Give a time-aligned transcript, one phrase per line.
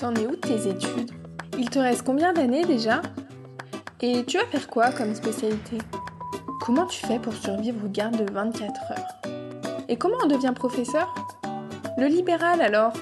[0.00, 1.10] T'en es où de tes études?
[1.58, 3.02] Il te reste combien d'années déjà?
[4.00, 5.76] Et tu vas faire quoi comme spécialité?
[6.64, 9.32] Comment tu fais pour survivre aux gardes de 24 heures?
[9.90, 11.14] Et comment on devient professeur?
[11.98, 12.94] Le libéral alors?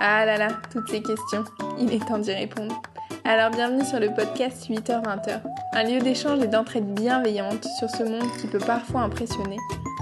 [0.00, 1.44] Ah là là, toutes ces questions,
[1.78, 2.80] il est temps d'y répondre.
[3.24, 5.42] Alors bienvenue sur le podcast 8h-20h,
[5.74, 9.58] un lieu d'échange et d'entraide bienveillante sur ce monde qui peut parfois impressionner,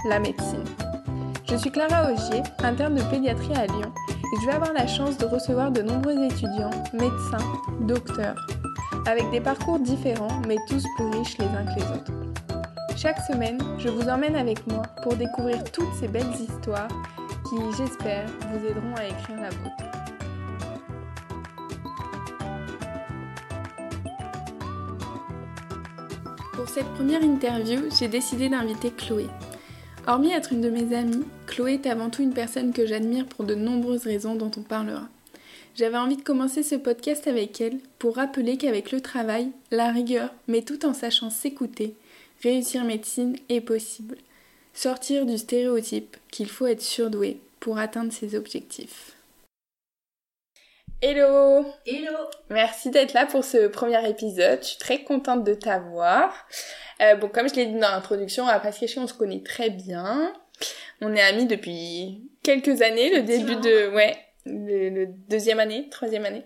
[0.09, 0.63] la médecine.
[1.51, 3.93] Je suis Clara Augier, interne de pédiatrie à Lyon
[4.41, 7.45] je vais avoir la chance de recevoir de nombreux étudiants, médecins,
[7.81, 8.47] docteurs,
[9.07, 12.13] avec des parcours différents mais tous plus riches les uns que les autres.
[12.97, 16.89] Chaque semaine, je vous emmène avec moi pour découvrir toutes ces belles histoires
[17.49, 19.85] qui, j'espère, vous aideront à écrire la vôtre.
[26.55, 29.29] Pour cette première interview, j'ai décidé d'inviter Chloé.
[30.07, 33.47] Hormis être une de mes amies, Chloé est avant tout une personne que j'admire pour
[33.47, 35.09] de nombreuses raisons dont on parlera.
[35.77, 40.29] J'avais envie de commencer ce podcast avec elle pour rappeler qu'avec le travail, la rigueur,
[40.47, 41.95] mais tout en sachant s'écouter,
[42.43, 44.19] réussir médecine est possible.
[44.75, 49.14] Sortir du stéréotype qu'il faut être surdoué pour atteindre ses objectifs.
[51.03, 52.17] Hello Hello
[52.51, 54.61] Merci d'être là pour ce premier épisode.
[54.63, 56.33] Je suis très contente de t'avoir.
[57.03, 60.33] Euh, bon, comme je l'ai dit dans l'introduction, à Pascaché, on se connaît très bien.
[61.01, 63.95] On est amis depuis quelques années, le début de...
[63.95, 64.17] Ouais,
[64.47, 66.45] le, deuxième année, troisième année.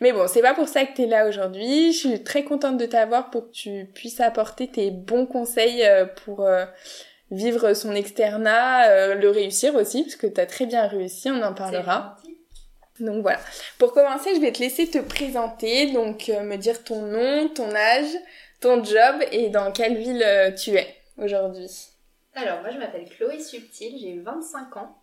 [0.00, 1.92] Mais bon, c'est pas pour ça que t'es là aujourd'hui.
[1.92, 6.04] Je suis très contente de t'avoir pour que tu puisses apporter tes bons conseils euh,
[6.24, 6.66] pour euh,
[7.30, 12.16] vivre son externat, le réussir aussi, parce que t'as très bien réussi, on en parlera.
[13.00, 13.40] Donc voilà.
[13.78, 18.10] Pour commencer, je vais te laisser te présenter, donc me dire ton nom, ton âge,
[18.60, 21.70] ton job et dans quelle ville euh, tu es aujourd'hui.
[22.34, 24.96] Alors, moi je m'appelle Chloé Subtil, j'ai 25 ans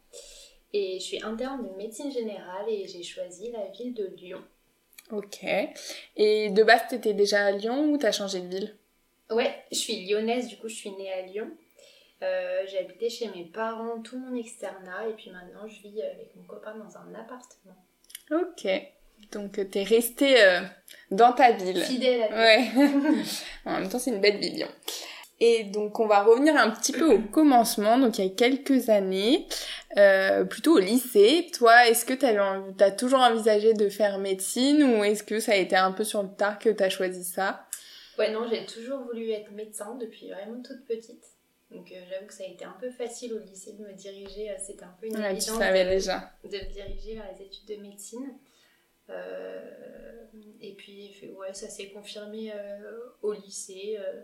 [0.74, 4.42] et je suis interne de médecine générale et j'ai choisi la ville de Lyon.
[5.12, 5.46] Ok.
[6.16, 8.76] Et de base, t'étais déjà à Lyon ou t'as changé de ville?
[9.30, 11.50] Ouais, je suis lyonnaise, du coup je suis née à Lyon.
[12.24, 16.34] Euh, j'ai habité chez mes parents tout mon externat et puis maintenant je vis avec
[16.36, 17.76] mon copain dans un appartement.
[18.32, 18.68] Ok.
[19.32, 20.62] Donc euh, t'es resté euh,
[21.12, 21.82] dans ta ville.
[21.84, 22.70] Fidèle à Ouais.
[23.66, 24.68] en même temps, c'est une belle ville, Lyon.
[25.42, 28.88] Et donc on va revenir un petit peu au commencement, donc il y a quelques
[28.90, 29.48] années,
[29.98, 31.48] euh, plutôt au lycée.
[31.54, 35.56] Toi, est-ce que tu as toujours envisagé de faire médecine ou est-ce que ça a
[35.56, 37.68] été un peu sur le tard que tu as choisi ça?
[38.18, 41.35] Ouais, non, j'ai toujours voulu être médecin depuis vraiment toute petite.
[41.76, 44.86] Donc j'avoue que ça a été un peu facile au lycée de me diriger, c'était
[44.86, 46.32] un peu une ouais, évidence déjà.
[46.44, 48.34] de me diriger vers les études de médecine.
[49.10, 50.26] Euh,
[50.62, 53.98] et puis, ouais, ça s'est confirmé euh, au lycée.
[54.00, 54.24] Euh.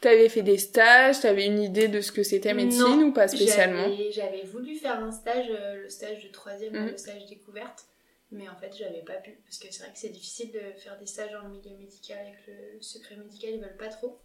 [0.00, 3.88] T'avais fait des stages, t'avais une idée de ce que c'était médecine ou pas spécialement?
[4.10, 6.90] J'avais voulu faire un stage, le stage de troisième, mmh.
[6.90, 7.86] le stage découverte,
[8.32, 10.98] mais en fait j'avais pas pu parce que c'est vrai que c'est difficile de faire
[10.98, 14.18] des stages dans le milieu médical avec le secret médical, ils veulent pas trop.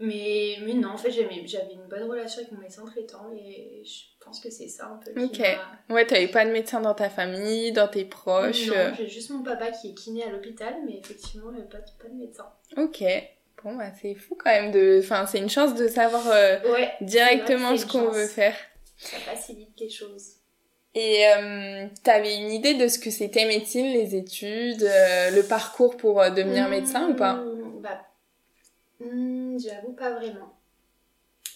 [0.00, 4.24] Mais, mais non, en fait, j'avais une bonne relation avec mon médecin traitant et je
[4.24, 5.20] pense que c'est ça un peu.
[5.20, 5.42] Ok.
[5.90, 9.42] Ouais, t'avais pas de médecin dans ta famille, dans tes proches Non, j'ai juste mon
[9.42, 12.46] papa qui est kiné à l'hôpital, mais effectivement, il pas, pas de médecin.
[12.76, 13.02] Ok.
[13.64, 15.00] Bon, bah, c'est fou quand même de.
[15.02, 16.58] Enfin, c'est une chance de savoir euh,
[17.00, 18.54] directement ce qu'on veut faire.
[18.96, 20.34] Ça facilite les choses.
[20.94, 25.96] Et euh, t'avais une idée de ce que c'était médecine, les études, euh, le parcours
[25.96, 27.40] pour euh, devenir médecin ou pas?
[29.00, 30.54] Hmm, j'avoue, pas vraiment.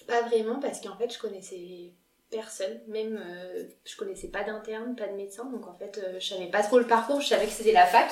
[0.07, 1.93] Pas vraiment parce qu'en fait, je connaissais
[2.31, 6.27] personne, même euh, je connaissais pas d'interne, pas de médecin, donc en fait, euh, je
[6.27, 8.11] savais pas trop le parcours, je savais que c'était la fac.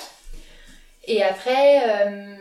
[1.06, 2.36] Et après, euh,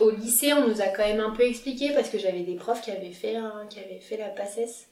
[0.00, 2.80] au lycée, on nous a quand même un peu expliqué parce que j'avais des profs
[2.80, 3.36] qui avaient fait,
[3.68, 4.86] qui avaient fait la PACES.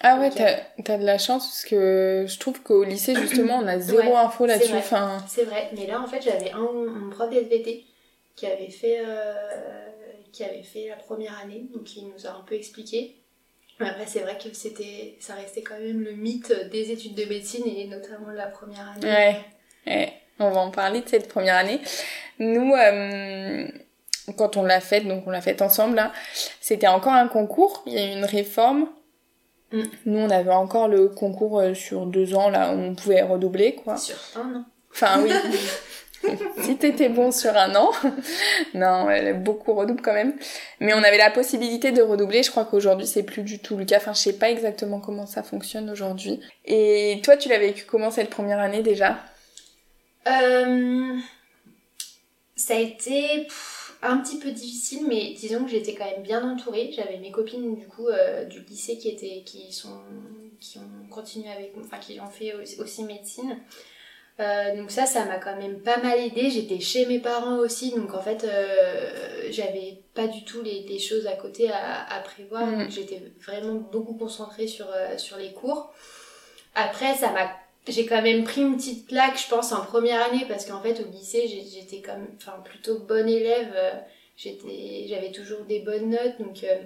[0.00, 3.66] Ah ouais, t'as as de la chance parce que je trouve qu'au lycée, justement, on
[3.66, 4.72] a zéro info là-dessus.
[5.28, 7.84] C'est vrai, mais là, en fait, j'avais un, un prof d'SVT
[8.34, 9.00] qui avait fait
[10.36, 13.16] qui avait fait la première année, donc il nous a un peu expliqué.
[13.80, 17.64] Après, c'est vrai que c'était, ça restait quand même le mythe des études de médecine
[17.66, 19.06] et notamment la première année.
[19.06, 19.40] Ouais,
[19.86, 20.12] ouais.
[20.38, 21.80] on va en parler de cette première année.
[22.38, 23.66] Nous, euh,
[24.36, 26.12] quand on l'a faite, donc on l'a faite ensemble, là,
[26.60, 28.88] c'était encore un concours, il y a eu une réforme.
[29.72, 29.82] Mm.
[30.04, 33.74] Nous, on avait encore le concours euh, sur deux ans, là, où on pouvait redoubler,
[33.74, 33.96] quoi.
[33.96, 34.64] Sur un an.
[34.90, 35.32] Enfin, oui.
[36.62, 37.90] si t'étais bon sur un an.
[38.74, 40.36] non, elle est beaucoup redouble quand même.
[40.80, 42.42] Mais on avait la possibilité de redoubler.
[42.42, 43.98] Je crois qu'aujourd'hui, c'est plus du tout le cas.
[43.98, 46.40] Enfin, je sais pas exactement comment ça fonctionne aujourd'hui.
[46.64, 49.18] Et toi, tu l'as vécu comment cette première année déjà?
[50.26, 51.16] Euh...
[52.56, 53.46] Ça a été
[54.02, 56.90] un petit peu difficile, mais disons que j'étais quand même bien entourée.
[56.94, 61.98] J'avais mes copines du coup euh, du lycée qui étaient, qui ont continué avec, enfin
[61.98, 63.58] qui ont fait aussi médecine.
[64.38, 66.50] Euh, donc ça, ça m'a quand même pas mal aidé.
[66.50, 70.98] J'étais chez mes parents aussi, donc en fait, euh, j'avais pas du tout les, les,
[70.98, 72.66] choses à côté à, à prévoir.
[72.66, 72.90] Mm.
[72.90, 75.92] J'étais vraiment beaucoup concentrée sur, euh, sur les cours.
[76.74, 77.50] Après, ça m'a...
[77.88, 81.00] J'ai quand même pris une petite claque, je pense, en première année, parce qu'en fait,
[81.00, 83.72] au lycée, j'étais comme, enfin, plutôt bonne élève.
[84.36, 86.76] J'étais, j'avais toujours des bonnes notes, donc euh,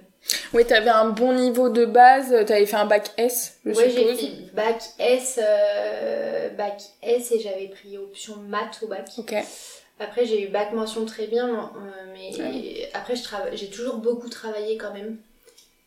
[0.55, 4.15] Oui, t'avais un bon niveau de base, t'avais fait un bac S, je Ouais, j'ai
[4.15, 9.09] fait bac S, euh, bac S et j'avais pris option maths au bac.
[9.99, 12.89] Après, j'ai eu bac mention très bien, euh, mais Ouais.
[12.95, 15.19] après, trava- j'ai toujours beaucoup travaillé quand même,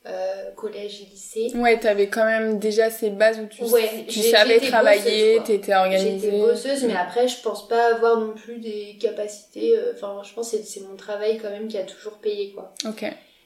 [0.05, 1.51] euh, collège et lycée.
[1.55, 6.19] Ouais, t'avais quand même déjà ces bases où tu, Ouais, tu savais travailler, t'étais organisée.
[6.31, 9.77] J'étais bosseuse, mais après, je pense pas avoir non plus des capacités.
[9.77, 12.73] euh, Enfin, je pense que c'est- mon travail quand même qui a toujours payé, quoi.
[12.87, 13.05] Ok.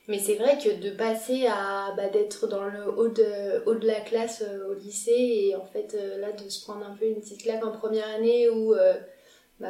[0.09, 3.85] Mais c'est vrai que de passer à bah, d'être dans le haut de, haut de
[3.85, 7.15] la classe euh, au lycée et en fait là de se prendre un peu une
[7.19, 8.73] petite claque en première année où
[9.59, 9.67] bah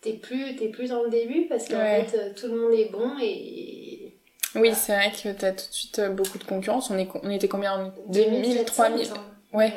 [0.00, 2.04] t'es plus plus dans le début parce qu'en Ouais.
[2.04, 3.79] fait tout le monde est bon et
[4.54, 6.90] Oui, c'est vrai que t'as tout de suite euh, beaucoup de concurrence.
[6.90, 9.20] On, est, on était combien en 2000, 2400, 3000 il me semble.
[9.52, 9.72] Ouais.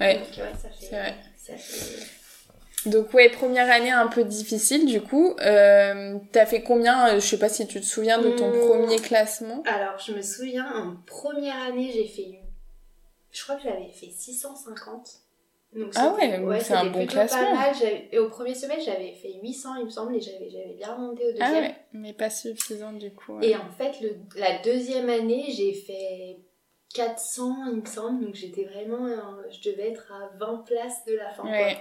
[0.00, 0.14] Ouais.
[0.18, 1.14] Donc, ouais, ça fait, C'est vrai.
[1.36, 5.34] ça fait- Donc ouais, première année un peu difficile du coup.
[5.40, 8.60] Euh, T'as fait combien euh, Je sais pas si tu te souviens de ton Mmh.
[8.68, 9.62] premier classement.
[9.66, 12.40] Alors je me souviens en première année j'ai fait
[13.32, 15.08] je crois que j'avais fait 650.
[15.74, 17.38] Donc Ah ouais, c'est un bon classement.
[17.38, 17.74] Pas mal.
[18.12, 21.24] Et au premier semestre, j'avais fait 800, il me semble, et j'avais j'avais bien remonté
[21.24, 21.64] au Ah deuxième.
[21.64, 23.38] ouais, mais pas suffisant du coup.
[23.38, 23.48] ouais.
[23.50, 26.38] Et en fait, le, la deuxième année, j'ai fait
[26.94, 29.04] 400, il me semble, donc j'étais vraiment.
[29.06, 29.16] euh,
[29.50, 31.42] je devais être à 20 places de la fin.
[31.42, 31.50] quoi.
[31.50, 31.76] Ouais.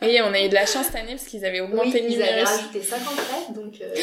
[0.02, 2.08] Et on a eu de la chance cette année parce qu'ils avaient Oui, augmenté le
[2.10, 3.74] ils avaient rajouté 50 places, donc.
[3.82, 3.94] euh,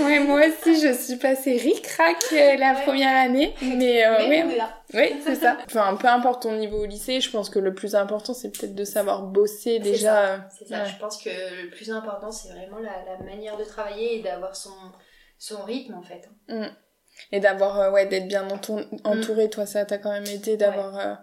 [0.04, 2.82] Ouais, moi aussi, je suis passée ric-rac euh, la Ouais.
[2.84, 3.54] première année.
[3.62, 4.58] Mais, euh, mais ouais.
[4.92, 5.56] Oui, c'est ça.
[5.66, 8.74] Enfin, peu importe ton niveau au lycée, je pense que le plus important, c'est peut-être
[8.74, 10.46] de savoir bosser déjà.
[10.56, 10.88] C'est ça, ouais.
[10.88, 14.54] je pense que le plus important, c'est vraiment la, la manière de travailler et d'avoir
[14.54, 14.70] son,
[15.38, 16.28] son rythme en fait.
[17.32, 20.98] Et d'avoir, euh, ouais, d'être bien entour- entouré, toi, ça t'a quand même aidé d'avoir.
[20.98, 21.14] euh,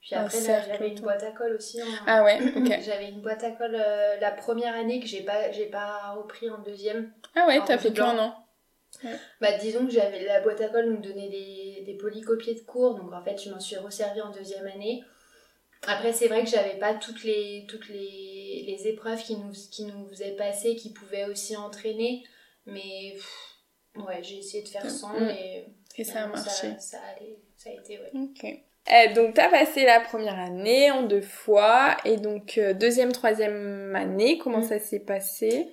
[0.00, 1.80] Puis après, j'avais une boîte à colle aussi.
[2.06, 2.78] Ah ouais, ok.
[2.84, 6.50] J'avais une boîte à colle euh, la première année que j'ai pas, j'ai pas repris
[6.50, 7.12] en deuxième.
[7.34, 8.12] Ah ouais, t'as fait blanc.
[8.14, 8.40] qu'un an.
[9.40, 12.94] Bah disons que j'avais la boîte à colle nous donnait des, des polycopiés de cours,
[12.94, 15.02] donc en fait je m'en suis resservie en deuxième année.
[15.86, 19.84] Après c'est vrai que j'avais pas toutes les toutes les, les épreuves qui nous qui
[19.84, 22.22] nous faisaient passer, qui pouvaient aussi entraîner,
[22.66, 23.53] mais pff,
[23.96, 25.30] ouais j'ai essayé de faire sans Mm.
[25.30, 25.64] et,
[25.96, 26.74] Et ça a marché.
[26.78, 28.10] Ça, allait, ça a été ouais.
[28.14, 28.44] Ok.
[28.86, 33.94] Eh, donc t'as passé la première année en deux fois et donc euh, deuxième, troisième
[33.96, 34.64] année, comment Mm.
[34.68, 35.68] ça s'est passé?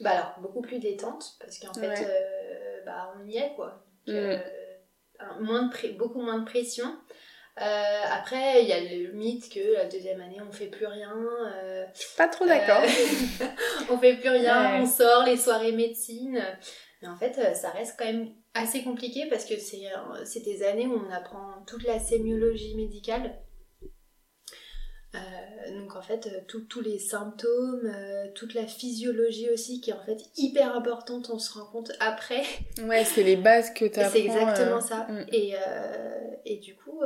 [0.00, 2.06] Bah alors beaucoup plus détente parce qu'en fait Ouais.
[2.06, 3.84] euh, bah on y est quoi.
[4.06, 4.18] Donc, Mm.
[4.18, 4.38] euh,
[5.40, 6.86] moins de beaucoup moins de pression.
[7.58, 11.14] Après il y a le mythe que la deuxième année on fait plus rien.
[11.54, 11.86] euh,
[12.16, 12.82] Pas trop d'accord.
[13.90, 14.80] On fait plus rien, Ouais.
[14.82, 16.42] on sort les soirées médecine.
[17.02, 20.40] Mais en fait, euh, ça reste quand même assez compliqué parce que c'est euh, c'est
[20.40, 23.38] des années où on apprend toute la sémiologie médicale.
[25.14, 30.02] Euh, donc en fait, tous les symptômes, euh, toute la physiologie aussi qui est en
[30.04, 32.42] fait hyper importante, on se rend compte après.
[32.86, 34.10] Ouais, c'est les bases que t'apprends.
[34.12, 35.06] C'est exactement euh, ça.
[35.08, 35.26] mm.
[35.32, 35.54] Et,
[36.44, 37.00] et du coup,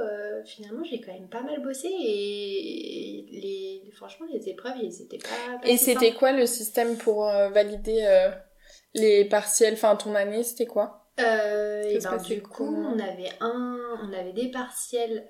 [0.44, 5.58] finalement, j'ai quand même pas mal bossé et les, franchement, les épreuves, ils étaient pas.
[5.58, 8.31] pas Et c'était quoi le système pour valider
[8.94, 11.06] les partiels, enfin ton année, c'était quoi?
[11.20, 15.29] Euh, et ben, du coup, on avait un, on avait des partiels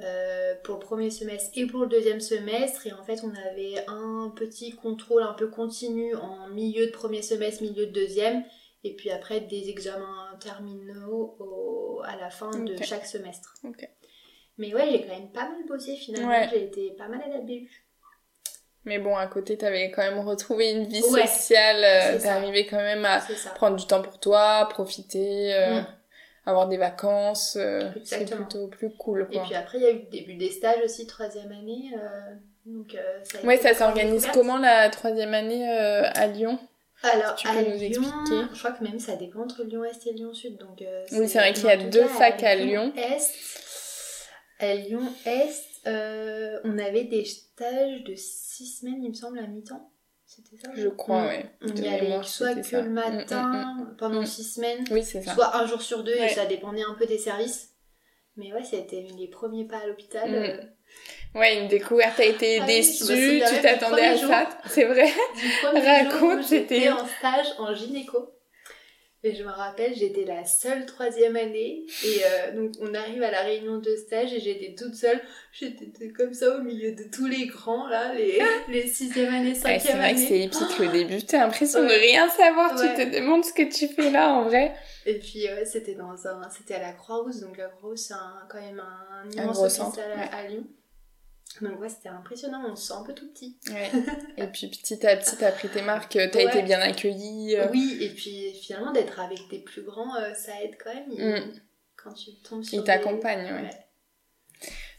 [0.00, 3.84] euh, pour le premier semestre et pour le deuxième semestre, et en fait, on avait
[3.88, 8.44] un petit contrôle un peu continu en milieu de premier semestre, milieu de deuxième,
[8.84, 13.54] et puis après des examens terminaux au- à la fin de chaque semestre.
[14.56, 16.28] Mais ouais, j'ai quand même pas mal bossé finalement.
[16.28, 16.48] Ouais.
[16.50, 17.70] J'ai été pas mal à la BU.
[18.88, 22.34] Mais bon, à côté, t'avais quand même retrouvé une vie Ouais, sociale, euh, t'es ça.
[22.34, 23.20] arrivé quand même à
[23.54, 25.86] prendre du temps pour toi, profiter, euh, Mm.
[26.46, 29.98] avoir des vacances, euh, c'est plutôt plus cool Et puis après, il y a eu
[29.98, 31.92] le début des stages aussi, troisième année.
[31.96, 32.34] euh,
[32.66, 36.58] donc, euh, ça Ouais, ça s'organise comment la troisième année euh, à Lyon?
[37.02, 39.84] Alors, Tu à peux nous Lyon, expliquer je crois que même ça dépend entre Lyon
[39.84, 40.56] Est et Lyon Sud.
[40.58, 42.92] Donc, euh, Oui, c'est vrai qu'il y a deux facs à Lyon.
[42.96, 43.20] Est,
[44.58, 49.46] à Lyon Est, euh, on avait des stages de six semaines, il me semble, à
[49.46, 49.90] mi-temps.
[50.26, 51.26] C'était ça Je crois, Mm.
[51.28, 51.46] ouais.
[51.62, 52.82] On y allait soit que ça.
[52.82, 54.26] le Mm, matin, pendant Mm.
[54.26, 56.26] six semaines, Oui, soit un jour sur deux, Ouais.
[56.26, 57.70] et ça dépendait un peu des services.
[58.36, 60.30] Mais ouais, c'était les premiers pas à l'hôpital.
[60.30, 60.34] Mm.
[60.34, 60.60] euh,
[61.34, 64.48] Ouais, une découverte, t'as été Ah oui, déçue, souviens tu t'attendais à ça.
[64.66, 65.06] C'est vrai
[65.62, 68.30] Raconte, j'étais en stage en gynéco.
[69.24, 71.84] Et je me rappelle, j'étais la seule troisième année.
[72.04, 75.20] Et euh, donc, on arrive à la réunion de stage et j'étais toute seule.
[75.50, 79.72] J'étais comme ça au milieu de tous les grands, là, les, les sixième année, cinquième
[79.74, 79.80] année.
[79.82, 81.22] C'est vrai que c'est épique le début.
[81.24, 82.70] T'as l'impression de rien savoir.
[82.70, 84.72] Tu te demandes ce que tu fais là, en vrai.
[85.04, 86.48] Et puis, ouais, c'était dans un...
[86.56, 87.40] C'était à la Croix-Rousse.
[87.40, 88.14] Donc, la Croix-Rousse, c'est
[88.48, 90.64] quand même un immense hôpital à Lyon.
[91.60, 93.58] Donc ouais, c'était impressionnant, on se sent un peu tout petit.
[93.70, 93.90] Ouais.
[94.36, 97.56] et puis petit à petit, t'as pris tes marques, t'as été bien accueillie.
[97.56, 97.68] Euh.
[97.72, 101.08] Oui, et puis finalement, d'être avec des plus grands, euh, ça aide quand même.
[101.08, 101.52] Mm.
[101.96, 103.70] Quand tu tombes sur Ils t'accompagnent, ouais.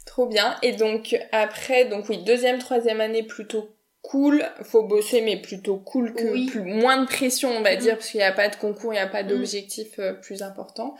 [0.06, 0.58] Trop bien.
[0.63, 3.70] Et donc après, donc oui, deuxième, troisième année plutôt
[4.01, 7.79] cool, faut bosser mais plutôt cool que plus, moins de pression on va mm.
[7.79, 9.27] dire parce qu'il n'y a pas de concours, il n'y a pas mm.
[9.27, 10.96] d'objectif euh, plus important.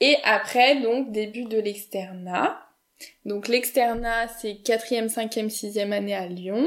[0.00, 2.58] Et après donc début de l'externat.
[3.24, 6.66] Donc l'externat, c'est quatrième, cinquième, sixième année à Lyon.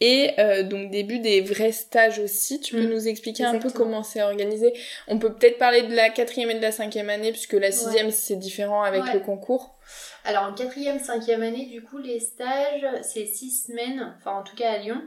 [0.00, 2.60] Et euh, donc début des vrais stages aussi.
[2.60, 2.90] Tu peux mm.
[2.90, 4.72] nous expliquer un peu comment c'est organisé
[5.08, 8.10] On peut peut-être parler de la quatrième et de la cinquième année, puisque la sixième
[8.10, 9.78] c'est différent avec le concours.
[10.24, 14.56] Alors en quatrième, cinquième année, du coup les stages, c'est six semaines, enfin en tout
[14.56, 15.00] cas à Lyon,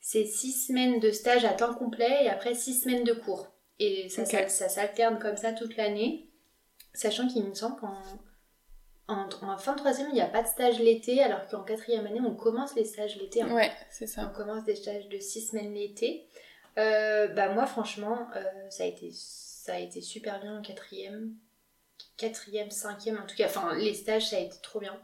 [0.00, 3.48] c'est six semaines de stage à temps complet et après six semaines de cours.
[3.78, 6.28] Et ça, ça, ça s'alterne comme ça toute l'année,
[6.92, 7.96] sachant qu'il me semble qu'en
[9.06, 12.20] en, fin de troisième, il n'y a pas de stage l'été, alors qu'en quatrième année,
[12.20, 13.42] on commence les stages l'été.
[13.42, 13.52] Hein.
[13.52, 14.30] Ouais, c'est ça.
[14.30, 16.26] On commence des stages de six semaines l'été.
[16.78, 21.34] Euh, bah moi, franchement, euh, ça, a été, ça a été super bien en quatrième.
[22.16, 24.98] Quatrième, cinquième, en tout cas, enfin, les stages, ça a été trop bien.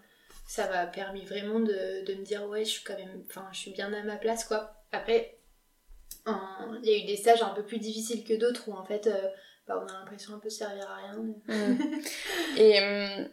[0.47, 3.59] Ça m'a permis vraiment de, de, me dire, ouais, je suis quand même, enfin, je
[3.59, 4.75] suis bien à ma place, quoi.
[4.93, 5.39] Après,
[6.27, 9.07] il y a eu des stages un peu plus difficiles que d'autres où, en fait,
[9.07, 9.29] euh,
[9.67, 11.15] bah, on a l'impression un peu de servir à rien.
[11.15, 11.79] Mm.
[12.57, 13.29] Et hum,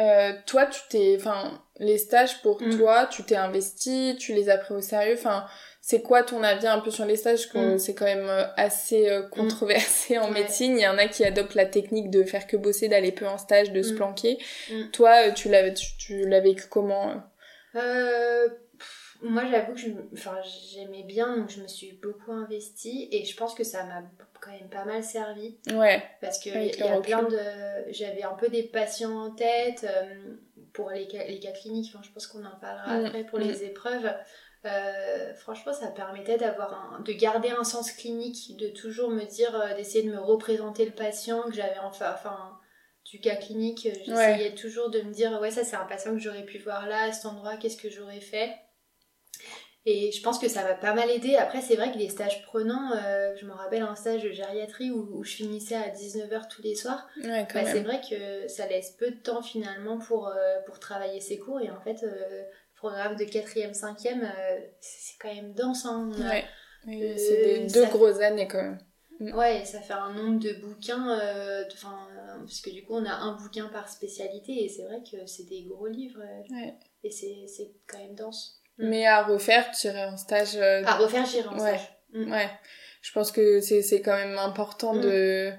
[0.00, 2.78] euh, toi, tu t'es, enfin, les stages pour mm.
[2.78, 5.14] toi, tu t'es investi, tu les as pris au sérieux.
[5.14, 5.46] Enfin,
[5.82, 7.78] c'est quoi ton avis un peu sur les stages que mm.
[7.78, 9.30] c'est quand même euh, assez euh, mm.
[9.30, 10.78] controversé en médecine?
[10.78, 13.38] Il y en a qui adoptent la technique de faire que bosser, d'aller peu en
[13.38, 14.38] stage, de se planquer.
[14.92, 17.22] Toi, tu l'avais, tu, l'as vécu comment
[19.22, 23.64] moi, j'avoue que j'aimais bien, donc je me suis beaucoup investie et je pense que
[23.64, 24.02] ça m'a
[24.40, 25.58] quand même pas mal servi.
[25.72, 26.02] Ouais.
[26.20, 27.92] Parce que y, y a plein de.
[27.92, 30.36] J'avais un peu des patients en tête euh,
[30.72, 33.04] pour les cas, les cas cliniques, enfin, je pense qu'on en parlera mm.
[33.06, 33.64] après pour les mm.
[33.64, 34.14] épreuves.
[34.66, 39.74] Euh, franchement, ça permettait d'avoir de garder un sens clinique, de toujours me dire, euh,
[39.74, 42.58] d'essayer de me représenter le patient, que j'avais enfin, enfin,
[43.04, 46.44] du cas clinique, j'essayais toujours de me dire, ouais, ça c'est un patient que j'aurais
[46.44, 48.54] pu voir là, à cet endroit, qu'est-ce que j'aurais fait?
[49.86, 51.36] Et je pense que ça m'a pas mal aidé.
[51.36, 54.90] Après, c'est vrai que les stages prenants, euh, je me rappelle un stage de gériatrie
[54.90, 57.08] où, je finissais à 19h tous les soirs.
[57.24, 61.20] Ouais, bah, c'est vrai que ça laisse peu de temps finalement pour, euh, pour travailler
[61.20, 61.60] ses cours.
[61.60, 62.44] Et en fait, euh, le
[62.76, 64.30] programme de 4e, 5e,
[64.80, 65.86] c'est quand même dense.
[65.86, 66.10] Hein.
[66.18, 66.44] Ouais.
[67.16, 68.78] c'est deux grosses années quand même.
[69.18, 69.34] Mm.
[69.34, 71.18] Ouais, ça fait un nombre de bouquins,
[71.72, 72.06] enfin,
[72.38, 75.44] parce que du coup on a un bouquin par spécialité et c'est vrai que c'est
[75.44, 76.74] des gros livres ouais.
[77.04, 78.59] et c'est quand même dense.
[78.78, 78.88] Mm.
[78.88, 80.56] Mais à refaire, tu irais en stage.
[80.56, 81.78] Euh, à refaire, j'irais en ouais.
[81.78, 81.96] stage.
[82.12, 82.32] Mm.
[82.32, 82.50] Ouais.
[83.02, 85.00] Je pense que c'est quand même important mm.
[85.00, 85.52] de.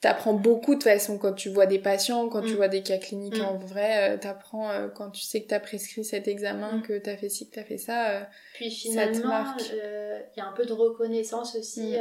[0.00, 3.40] T'apprends beaucoup de façon quand tu vois des patients, quand tu vois des cas cliniques
[3.40, 7.16] en vrai, euh, t'apprends euh, quand tu sais que t'as prescrit cet examen, que t'as
[7.16, 8.28] fait ci, que t'as fait ça.
[8.54, 11.94] Puis finalement, il y a un peu de reconnaissance aussi.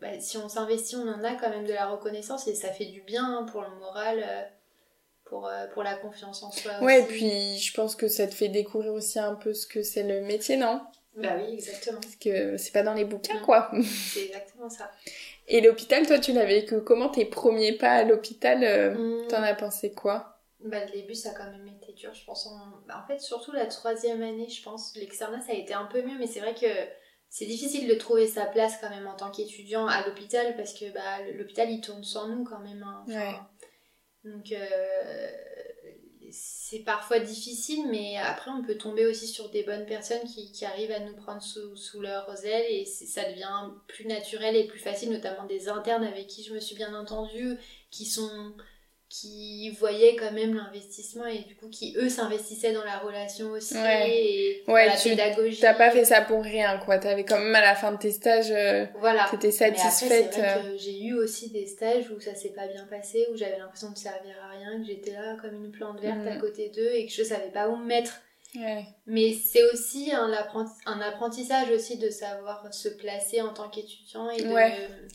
[0.00, 2.86] Bah, si on s'investit, on en a quand même de la reconnaissance et ça fait
[2.86, 4.24] du bien hein, pour le moral
[5.32, 6.72] pour, euh, pour la confiance en soi.
[6.82, 9.82] Ouais, et puis je pense que ça te fait découvrir aussi un peu ce que
[9.82, 10.82] c'est le métier, non?
[11.16, 12.00] Bah oui, exactement.
[12.00, 13.70] Parce que c'est pas dans les bouquins, quoi.
[14.12, 14.90] C'est exactement ça.
[15.48, 19.28] Et l'hôpital, toi, tu l'avais que comment tes premiers pas à l'hôpital, euh, hmm.
[19.28, 20.38] t'en as pensé quoi?
[20.60, 22.46] Bah le début, ça a quand même été dur, je pense.
[22.46, 24.94] En, bah, en fait, surtout la troisième année, je pense.
[24.96, 26.66] L'externat, ça a été un peu mieux, mais c'est vrai que
[27.30, 30.92] c'est difficile de trouver sa place quand même en tant qu'étudiant à l'hôpital parce que
[30.92, 32.82] bah, l'hôpital il tourne sans nous quand même.
[32.82, 33.04] Hein.
[33.08, 33.34] ouais.
[34.24, 35.30] Donc euh,
[36.30, 40.64] c'est parfois difficile, mais après on peut tomber aussi sur des bonnes personnes qui, qui
[40.64, 44.78] arrivent à nous prendre sous, sous leurs ailes et ça devient plus naturel et plus
[44.78, 47.56] facile, notamment des internes avec qui je me suis bien entendue,
[47.90, 48.54] qui sont
[49.12, 53.76] qui voyaient quand même l'investissement et du coup qui eux s'investissaient dans la relation aussi
[53.76, 55.60] et ouais, la pédagogie.
[55.60, 58.10] T'as pas fait ça pour rien quoi, t'avais quand même à la fin de tes
[58.10, 59.28] stages, euh, voilà.
[59.30, 60.38] t'étais satisfaite.
[60.38, 60.76] Euh.
[60.78, 63.98] J'ai eu aussi des stages où ça s'est pas bien passé, où j'avais l'impression de
[63.98, 66.40] servir à rien, que j'étais là comme une plante verte à mm.
[66.40, 68.22] côté d'eux et que je savais pas où me mettre.
[69.06, 70.30] Mais c'est aussi un,
[70.86, 74.44] un, apprentissage aussi de savoir se placer en tant qu'étudiant et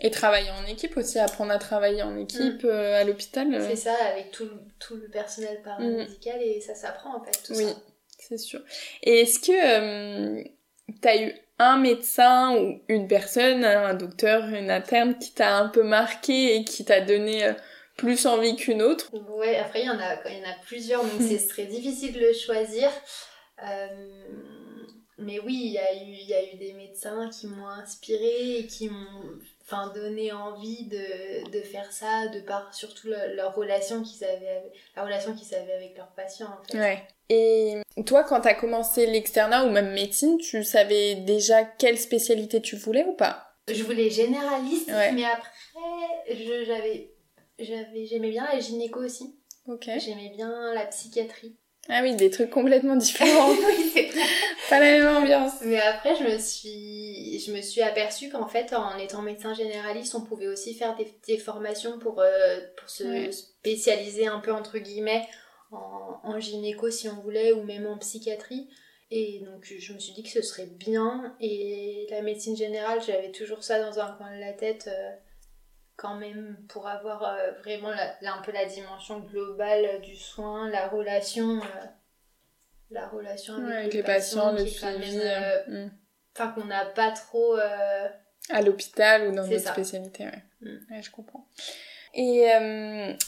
[0.01, 2.67] Et travailler en équipe aussi, apprendre à travailler en équipe mm.
[2.67, 3.53] euh, à l'hôpital.
[3.53, 3.67] Euh.
[3.69, 7.67] C'est ça, avec tout, tout le personnel paramédical et ça s'apprend en fait, tout oui,
[8.17, 8.61] c'est sûr.
[9.03, 10.43] Et est-ce que tu euh,
[11.01, 15.83] t'as eu un médecin ou une personne, un docteur, une interne qui t'a un peu
[15.83, 17.53] marqué et qui t'a donné euh,
[17.97, 21.03] plus envie qu'une autre Ouais, après il y en a, il y en a plusieurs,
[21.03, 22.89] donc c'est très difficile de le choisir.
[23.63, 23.87] Euh,
[25.19, 28.59] mais oui, il y, a eu, il y a eu des médecins qui m'ont inspiré
[28.59, 34.03] et qui m'ont enfin, donné envie de, de, faire ça, de par surtout leur relation
[34.03, 36.47] qu'ils avaient, la relation qu'ils avaient avec leurs patients.
[36.47, 36.77] En fait.
[36.77, 37.07] Ouais.
[37.29, 42.75] Et toi, quand t'as commencé l'externat ou même médecine, tu savais déjà quelle spécialité tu
[42.75, 43.43] voulais ou pas?
[43.67, 47.11] Je voulais généraliste, mais après, j'avais,
[47.59, 49.35] j'aimais bien la gynéco aussi.
[49.67, 49.89] Ok.
[49.99, 51.57] J'aimais bien la psychiatrie.
[51.89, 53.55] Ah oui, des trucs complètement différents.
[54.69, 55.53] Pas la même ambiance.
[55.61, 60.13] Mais après, je me suis, je me suis aperçue qu'en fait, en étant médecin généraliste,
[60.15, 60.97] on pouvait aussi faire
[61.27, 65.25] des, formations pour, euh, pour se spécialiser un peu, entre guillemets,
[65.71, 68.67] en, en, gynéco si on voulait, ou même en psychiatrie.
[69.09, 71.35] Et donc, je me suis dit que ce serait bien.
[71.39, 74.89] Et la médecine générale, j'avais toujours ça dans un coin de la tête.
[74.91, 75.11] Euh,
[75.97, 81.57] quand même pour avoir euh, vraiment un peu la dimension globale du soin, la relation,
[81.57, 81.85] euh,
[82.91, 85.19] la relation avec, les, patients, le suivi.
[85.19, 85.91] Euh, hmm.
[86.35, 87.57] Enfin, qu'on n'a pas trop.
[88.49, 90.71] À l'hôpital ou dans notre spécialité, ouais.
[90.91, 91.01] Ouais.
[91.01, 91.49] je comprends.
[92.13, 92.47] Et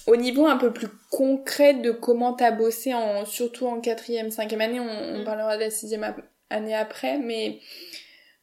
[0.05, 4.61] au niveau un peu plus concret de comment t'as bossé, en, surtout en quatrième, cinquième
[4.61, 5.25] année, on, on hmm.
[5.25, 6.15] parlera de la sixième
[6.51, 7.59] année après, mais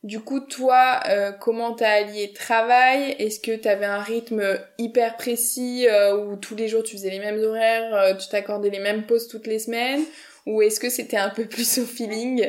[0.06, 3.16] du coup, toi, euh, comment t'as allié travail?
[3.18, 7.18] Est-ce que t'avais un rythme hyper précis euh, où tous les jours tu faisais les
[7.18, 10.04] mêmes horaires, euh, tu t'accordais les mêmes pauses toutes les semaines?
[10.46, 12.48] Ou est-ce que c'était un peu plus au feeling?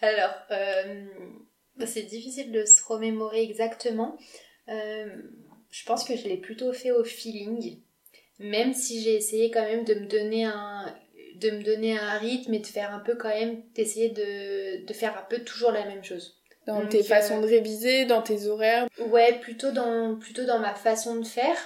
[0.00, 0.34] Alors,
[1.84, 4.16] c'est difficile de se remémorer exactement.
[4.68, 7.80] je pense que je l'ai plutôt fait au feeling,
[8.38, 13.00] même si j'ai essayé quand même de me donner un, rythme et de faire un
[13.00, 16.35] peu quand même, d'essayer de, de faire un peu toujours la même chose.
[16.66, 21.16] Dans tes façons de réviser, dans tes horaires Ouais, plutôt dans, plutôt dans ma façon
[21.16, 21.56] de faire,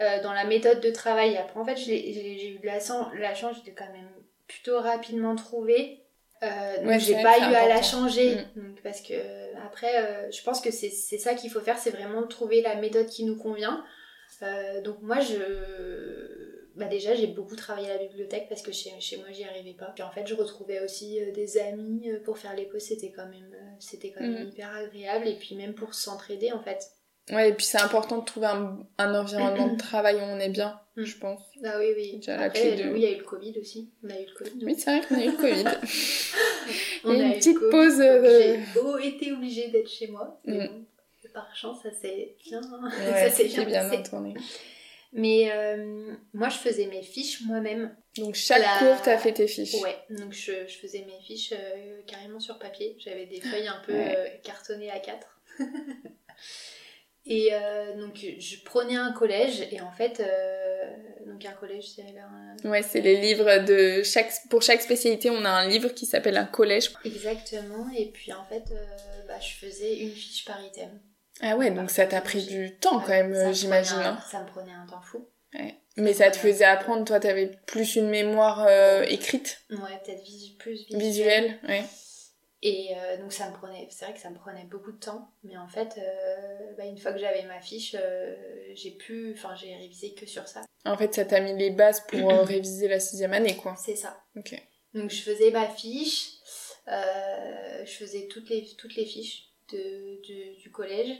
[0.00, 1.36] euh, dans la méthode de travail.
[1.36, 2.78] Après, en fait, j'ai eu de la,
[3.18, 4.08] la chance, j'étais quand même
[4.48, 6.00] plutôt rapidement trouvée.
[6.42, 8.36] Euh, donc j'ai pas eu à la changer.
[8.56, 8.74] Mm.
[8.82, 9.14] parce que,
[9.66, 13.06] après, euh, je pense que c'est ça qu'il faut faire, c'est vraiment trouver la méthode
[13.06, 13.84] qui nous convient.
[14.42, 15.36] Euh, donc moi, je
[16.76, 19.74] bah déjà j'ai beaucoup travaillé à la bibliothèque parce que chez, chez moi j'y arrivais
[19.74, 19.92] pas.
[19.94, 23.10] Puis en fait je retrouvais aussi euh, des amis euh, pour faire les pauses, c'était
[23.10, 24.48] quand même, euh, c'était quand même mm.
[24.48, 26.90] hyper agréable et puis même pour s'entraider en fait.
[27.30, 30.48] Ouais et puis c'est important de trouver un, un environnement de travail où on est
[30.48, 31.04] bien, mm.
[31.04, 31.40] je pense.
[31.64, 32.16] Ah oui oui.
[32.16, 32.90] Déjà la clé de...
[32.90, 34.64] Oui il y a eu le Covid aussi, on a eu le Covid.
[34.64, 35.64] Oui c'est vrai qu'on a eu le Covid.
[37.04, 38.02] on a une petite pause.
[39.00, 40.68] J'ai été obligée d'être chez moi, mais mm.
[40.68, 40.84] bon,
[41.32, 42.60] par chance ça s'est bien,
[43.14, 44.34] ça s'est bien, bien tourné.
[45.12, 47.94] Mais euh, moi, je faisais mes fiches moi-même.
[48.16, 52.00] Donc chaque cours, t'as fait tes fiches Ouais, donc je, je faisais mes fiches euh,
[52.06, 52.96] carrément sur papier.
[52.98, 55.40] J'avais des feuilles un peu euh, cartonnées à quatre.
[57.26, 57.50] et
[57.98, 60.22] donc je prenais un collège et en fait,
[61.26, 62.68] donc un collège, c'est un...
[62.68, 64.32] Ouais, c'est les livres de chaque...
[64.48, 66.92] Pour chaque spécialité, on a un livre qui s'appelle un collège.
[67.04, 68.72] Exactement, et puis en fait,
[69.28, 70.98] bah, je faisais une fiche par item.
[71.42, 73.98] Ah ouais, donc ça t'a pris du temps quand même, j'imagine.
[73.98, 74.18] Hein.
[74.30, 75.26] Ça me prenait un temps fou.
[75.54, 75.74] Ouais.
[75.96, 79.60] Mais ça te faisait apprendre, toi, t'avais plus une mémoire euh, écrite?
[79.70, 80.22] Ouais, peut-être
[80.58, 80.98] plus visuelle.
[81.00, 81.84] Visuelle, ouais.
[82.62, 85.32] Et euh, donc ça me prenait, c'est vrai que ça me prenait beaucoup de temps,
[85.44, 87.96] mais en fait, euh, bah, une fois que j'avais ma fiche,
[88.74, 90.60] j'ai pu, enfin j'ai révisé que sur ça.
[90.84, 93.74] En fait, ça t'a mis les bases pour réviser la sixième année, quoi.
[93.76, 94.22] C'est ça.
[94.36, 94.54] Ok.
[94.92, 96.32] Donc je faisais ma fiche,
[96.86, 101.16] je faisais toutes les, toutes les fiches de, du collège,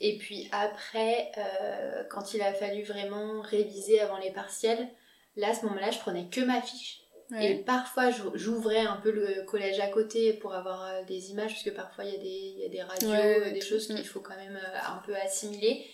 [0.00, 4.88] et puis après, euh, quand il a fallu vraiment réviser avant les partiels,
[5.36, 7.00] là, à ce moment-là, je prenais que ma fiche.
[7.38, 11.62] Et parfois, j'ouvrais un peu le collège à côté pour avoir euh, des images, parce
[11.62, 14.36] que parfois, il y, a des, y a des radios, des choses qu'il faut quand
[14.36, 15.84] même euh, un peu assimiler.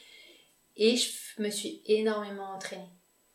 [0.77, 2.89] Et je me suis énormément entraînée.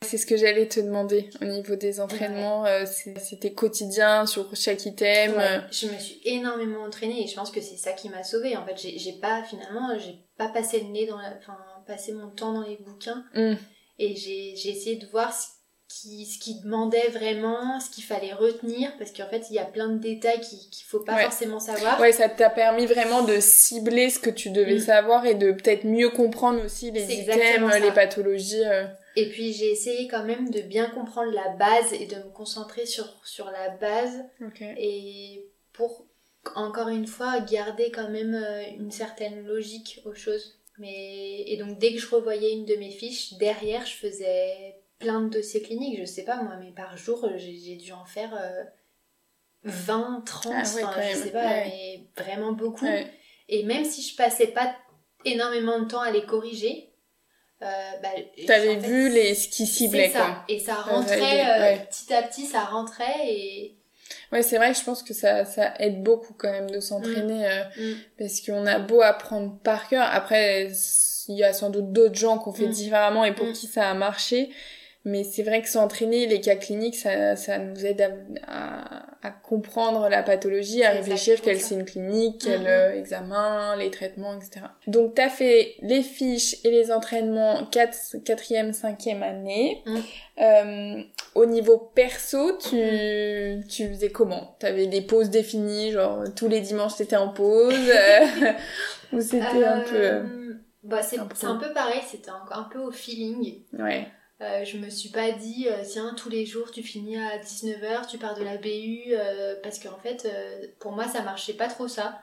[0.06, 2.64] C'est ce que j'allais te demander au niveau des entraînements.
[2.86, 5.34] C'était quotidien sur chaque item.
[5.70, 8.56] je me suis énormément entraînée et je pense que c'est ça qui m'a sauvée.
[8.56, 12.30] En fait, j'ai pas finalement, j'ai pas passer le nez dans la, enfin, passer mon
[12.30, 13.26] temps dans les bouquins.
[13.36, 13.56] Mm.
[14.00, 15.48] Et j'ai, essayé de voir ce
[15.90, 19.66] qui, ce qui demandait vraiment, ce qu'il fallait retenir, parce qu'en fait, il y a
[19.66, 22.00] plein de détails qu'il, qu'il faut pas forcément savoir.
[22.00, 24.80] Ouais, ça t'a permis vraiment de cibler ce que tu devais mm.
[24.80, 28.66] savoir et de peut-être mieux comprendre aussi les items, les pathologies.
[28.66, 28.86] Euh.
[29.18, 32.86] Et puis j'ai essayé quand même de bien comprendre la base et de me concentrer
[32.86, 34.24] sur, sur la base.
[34.78, 36.06] Et pour
[36.56, 40.60] encore une fois, garder quand même euh, une certaine logique aux choses.
[40.78, 41.44] Mais...
[41.48, 45.30] Et donc, dès que je revoyais une de mes fiches, derrière, je faisais plein de
[45.30, 46.00] dossiers cliniques.
[46.00, 48.32] Je sais pas moi, mais par jour, j'ai dû en faire
[49.64, 51.66] 20, 30, Ah ouais, enfin, quand je sais pas, ouais.
[51.66, 52.86] mais vraiment beaucoup.
[52.86, 53.12] Ouais.
[53.50, 54.74] Et même si je passais pas
[55.26, 56.94] énormément de temps à les corriger,
[57.62, 57.66] euh,
[58.02, 58.10] bah,
[58.48, 60.20] T'avais vu les, ce qui ciblait, ça.
[60.20, 60.46] quoi.
[60.48, 63.79] Et ça rentrait euh, petit à petit, ça rentrait et
[64.32, 67.48] Ouais, c'est vrai que je pense que ça, ça aide beaucoup quand même de s'entraîner
[67.48, 67.94] euh, Mm.
[68.18, 70.08] parce qu'on a beau apprendre par cœur.
[70.12, 70.72] Après,
[71.28, 72.72] il y a sans doute d'autres gens qui ont fait Mm.
[72.72, 73.54] différemment et pour Mm.
[73.54, 74.50] qui ça a marché.
[75.06, 78.10] Mais c'est vrai que s'entraîner, les cas cliniques, ça, ça nous aide à,
[78.48, 81.68] à, à comprendre la pathologie, à C'est réfléchir exactement quel ça.
[81.68, 82.68] signe clinique, quel Mhm.
[82.68, 84.66] euh, examen, les traitements, etc.
[84.88, 89.82] Donc, t'as fait les fiches et les entraînements 4, 4e, 5e année.
[89.86, 90.04] Mhm.
[90.42, 91.02] Euh,
[91.36, 94.58] au niveau perso, tu, tu faisais comment?
[94.60, 97.74] T'avais des pauses définies, genre tous les dimanches t'étais en pause?
[99.14, 99.96] Ou c'était un peu...
[99.96, 100.24] euh,
[100.84, 103.64] Bah, c'est c'est un peu pareil, c'était un, un peu au feeling.
[103.78, 104.08] Ouais.
[104.42, 108.08] Euh, je me suis pas dit, euh, tiens, tous les jours tu finis à 19h,
[108.08, 111.68] tu pars de la BU, euh, parce qu'en fait, euh, pour moi, ça marchait pas
[111.68, 112.22] trop ça.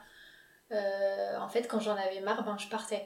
[0.71, 3.05] En fait, quand j'en avais marre, ben, je partais.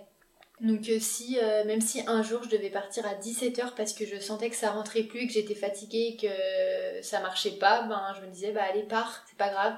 [0.61, 4.49] Donc, si, même si un jour je devais partir à 17h parce que je sentais
[4.49, 8.51] que ça rentrait plus, que j'étais fatiguée, que ça marchait pas, ben, je me disais,
[8.51, 9.75] bah allez, pars, c'est pas grave.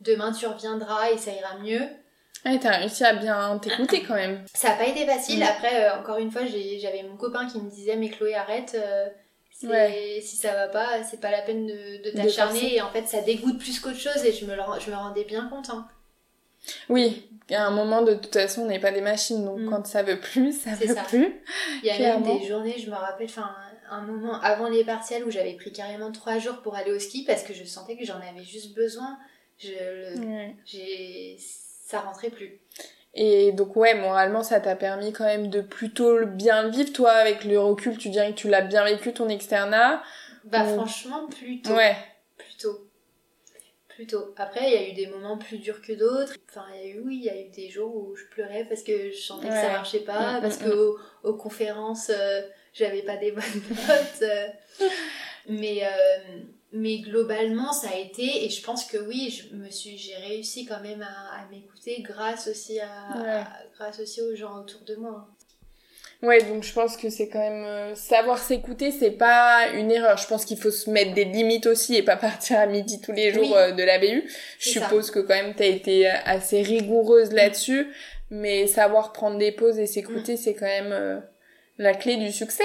[0.00, 1.86] Demain tu reviendras et ça ira mieux.
[2.44, 4.44] Ouais, t'as réussi à bien t'écouter quand même.
[4.54, 5.40] Ça n'a pas été facile.
[5.40, 5.42] Mm.
[5.42, 8.72] Après, euh, encore une fois, j'avais mon copain qui me disait Mais Chloé, arrête.
[8.74, 9.08] euh,
[9.62, 10.20] Ouais.
[10.22, 12.76] Si ça va pas, c'est pas la peine de, t'acharner.
[12.76, 14.24] Et en fait, ça dégoûte plus qu'autre chose.
[14.24, 15.68] Et je me, le rends- je me rendais bien compte.
[15.68, 15.86] hein.
[16.88, 19.68] Oui, à un moment de toute façon on n'est pas des machines, donc Mm.
[19.70, 21.02] quand ça veut plus, ça veut ça.
[21.02, 21.42] plus.
[21.82, 22.26] Il y a Clairement.
[22.26, 23.50] même des journées, je me rappelle, enfin,
[23.90, 27.24] un moment avant les partiels où j'avais pris carrément trois jours pour aller au ski
[27.26, 29.18] parce que je sentais que j'en avais juste besoin.
[29.58, 31.36] Je, le- j'ai,
[31.90, 32.60] ça rentrait plus.
[33.14, 36.92] Et donc ouais, moralement ça t'a permis quand même de plutôt bien le vivre.
[36.92, 40.02] Toi, avec le recul, tu dirais que tu l'as bien vécu ton externat.
[40.44, 40.74] Bah, Mm.
[40.76, 41.72] franchement, plutôt.
[41.74, 41.96] Ouais.
[42.38, 42.86] Plutôt.
[43.88, 44.32] Plutôt.
[44.38, 46.34] Après, il y a eu des moments plus durs que d'autres.
[46.48, 48.64] Enfin, il y a eu, oui, il y a eu des jours où je pleurais
[48.64, 52.10] parce que je sentais que ça marchait pas, Mm, parce mm, que aux, aux conférences,
[52.14, 52.40] euh,
[52.72, 54.22] j'avais pas des bonnes notes.
[54.22, 54.46] euh.
[55.48, 56.38] mais, euh,
[56.72, 60.64] mais globalement, ça a été, et je pense que oui, je me suis, j'ai réussi
[60.66, 62.86] quand même à, à m'écouter grâce aussi à,
[63.20, 63.28] Ouais.
[63.28, 65.26] à- grâce aussi aux gens autour de moi.
[66.22, 70.18] Ouais, donc je pense que c'est quand même euh, savoir s'écouter, c'est pas une erreur.
[70.18, 73.12] Je pense qu'il faut se mettre des limites aussi et pas partir à midi tous
[73.12, 73.54] les jours Oui.
[73.56, 74.30] euh, de la BU.
[74.58, 74.80] Je ça.
[74.82, 77.86] suppose que quand même t'as été assez rigoureuse là-dessus,
[78.28, 79.86] mais savoir prendre des pauses et Mm.
[79.86, 81.20] s'écouter, c'est quand même euh,
[81.82, 82.64] la clé du succès.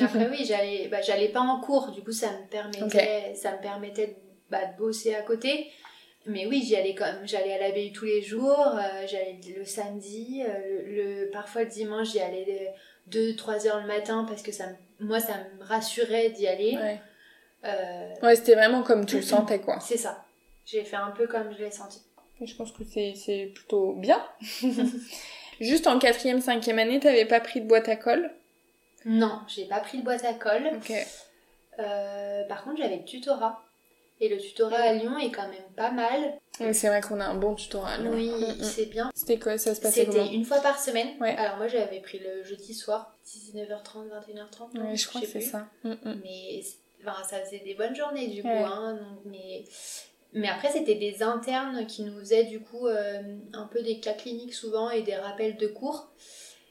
[0.00, 3.62] Après oui, j'allais bah, j'allais pas en cours, du coup ça me permettait ça me
[3.62, 4.14] permettait de,
[4.50, 5.70] bah, de bosser à côté.
[6.26, 9.40] Mais oui, j'y allais quand même, j'allais à la BU tous les jours, euh, j'allais
[9.56, 12.72] le samedi, euh, le, le- parfois le dimanche, j'y allais
[13.10, 14.66] 2-3 heures le matin parce que ça
[15.00, 16.76] me- moi ça me rassurait d'y aller.
[16.76, 17.00] Ouais,
[17.64, 19.80] Euh, ouais c'était vraiment comme tu le sentais, quoi.
[19.80, 20.24] c'est ça.
[20.64, 22.00] J'ai fait un peu comme je l'ai senti.
[22.40, 24.20] Je pense que c'est c'est plutôt bien.
[25.60, 28.30] Juste en quatrième, cinquième année, t'avais pas pris de boîte à colle?
[29.04, 30.70] Non, j'ai pas pris de boîte à colle.
[30.76, 30.92] Ok.
[31.78, 33.62] Euh, par contre, j'avais le tutorat.
[34.20, 36.34] Et le tutorat à Lyon est quand même pas mal.
[36.60, 37.98] Oui, c'est vrai qu'on a un bon tutorat.
[37.98, 38.08] là.
[38.10, 38.62] Oui, Mm, mm.
[38.62, 39.10] c'est bien.
[39.14, 40.22] C'était quoi Ça se passait comment?
[40.24, 41.08] C'était une fois par semaine.
[41.20, 41.34] Ouais.
[41.36, 44.74] Alors moi j'avais pris le jeudi soir, 19h30, 21h30.
[44.78, 45.66] non, Ouais, je crois que c'est ça.
[45.82, 46.20] Mm, mm.
[46.22, 46.62] Mais
[47.04, 48.48] enfin, ça faisait des bonnes journées du coup.
[48.48, 49.64] Hein, donc, mais...
[50.32, 53.20] mais après c'était des internes qui nous faisaient du coup euh,
[53.52, 56.12] un peu des cas cliniques souvent et des rappels de cours.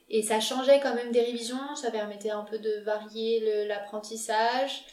[0.10, 4.84] Et ça changeait quand même des révisions, ça permettait un peu de varier l'apprentissage.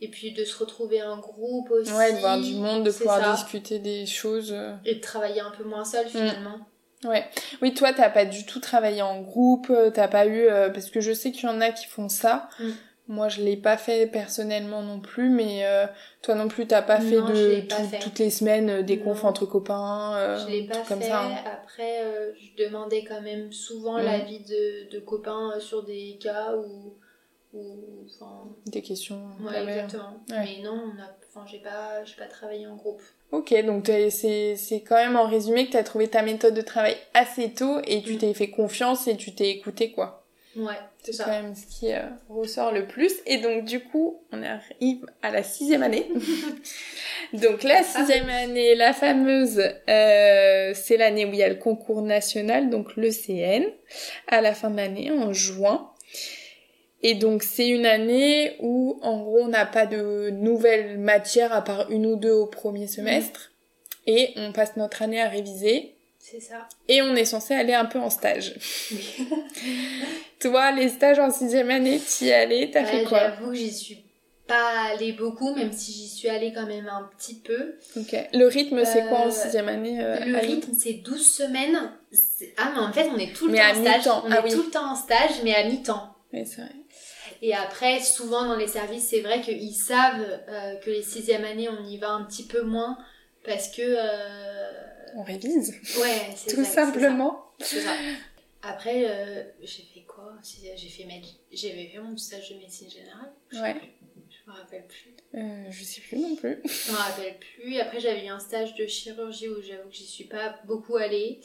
[0.00, 1.90] Et puis de se retrouver en groupe aussi.
[1.90, 3.32] Ouais, de voir du monde, de pouvoir ça.
[3.32, 4.52] discuter des choses.
[4.52, 4.74] euh.
[4.84, 6.60] Et de travailler un peu moins seul finalement.
[7.04, 7.28] Ouais.
[7.62, 10.46] Oui, toi, t'as pas du tout travaillé en groupe, euh, t'as pas eu...
[10.46, 12.48] euh, parce que je sais qu'il y en a qui font ça.
[12.60, 12.70] Mm.
[13.10, 15.86] Moi, je l'ai pas fait personnellement non plus, mais euh,
[16.20, 17.98] toi non plus, t'as pas fait Non, de pas tout- fait.
[18.00, 20.88] toutes les semaines euh, des confs entre copains, euh, Je l'ai pas fait.
[20.94, 21.22] comme ça.
[21.22, 21.36] hein.
[21.46, 24.04] Après, euh, je demandais quand même souvent Mm.
[24.04, 26.92] l'avis de, de copains sur des cas où
[28.06, 29.22] enfin, Des questions.
[29.40, 30.20] ouais, exactement.
[30.30, 30.44] Ouais.
[30.44, 33.00] Mais non, on a, enfin, j'ai pas, j'ai pas travaillé en groupe.
[33.32, 36.96] Ok, donc c'est c'est quand même en résumé que t'as trouvé ta méthode de travail
[37.14, 38.18] assez tôt et tu Mm.
[38.18, 40.17] t'es fait confiance et tu t'es écouté, quoi.
[40.58, 41.42] Ouais, c'est C'est quand ça.
[41.42, 43.12] même ce qui euh, ressort le plus.
[43.26, 46.10] Et donc, du coup, on arrive à la sixième année.
[47.32, 52.02] donc, la sixième année, la fameuse, euh, c'est l'année où il y a le concours
[52.02, 53.64] national, donc le CN,
[54.26, 55.90] à la fin de l'année, en juin.
[57.02, 61.62] Et donc, c'est une année où, en gros, on n'a pas de nouvelles matières à
[61.62, 63.52] part une ou deux au premier semestre.
[64.08, 65.94] Et on passe notre année à réviser.
[66.30, 66.68] C'est ça.
[66.88, 68.54] Et on est censé aller un peu en stage.
[68.90, 69.28] Oui.
[70.40, 74.04] Toi, les stages en sixième année, t'y allais, t'as fait quoi J'avoue que j'y suis
[74.46, 77.76] pas allée beaucoup, même si j'y suis allée quand même un petit peu.
[77.96, 78.14] Ok.
[78.32, 81.92] Le rythme, c'est quoi en Euh, sixième année euh, Le rythme, c'est 12 semaines.
[82.56, 84.06] Ah, mais en fait, on est tout le Mais temps en stage.
[84.24, 84.50] On Ah est oui.
[84.52, 86.14] tout le temps en stage, mais à mi-temps.
[86.32, 86.70] Oui, c'est vrai.
[87.42, 91.68] Et après, souvent dans les services, c'est vrai qu'ils savent euh, que les sixièmes années,
[91.68, 92.96] on y va un petit peu moins
[93.44, 93.82] parce que.
[95.16, 95.74] On révise.
[96.00, 97.52] Ouais, c'est Tout ça, simplement.
[97.60, 97.92] C'est ça.
[98.62, 100.32] Après, euh, j'ai fait quoi
[100.76, 103.30] J'ai fait, med- j'avais fait mon stage de médecine générale.
[103.52, 103.80] Ouais.
[104.30, 105.14] Je me rappelle plus.
[105.38, 106.58] Euh, je sais plus non plus.
[106.64, 107.78] Je me rappelle plus.
[107.78, 111.40] Après, j'avais eu un stage de chirurgie où j'avoue que j'y suis pas beaucoup allée.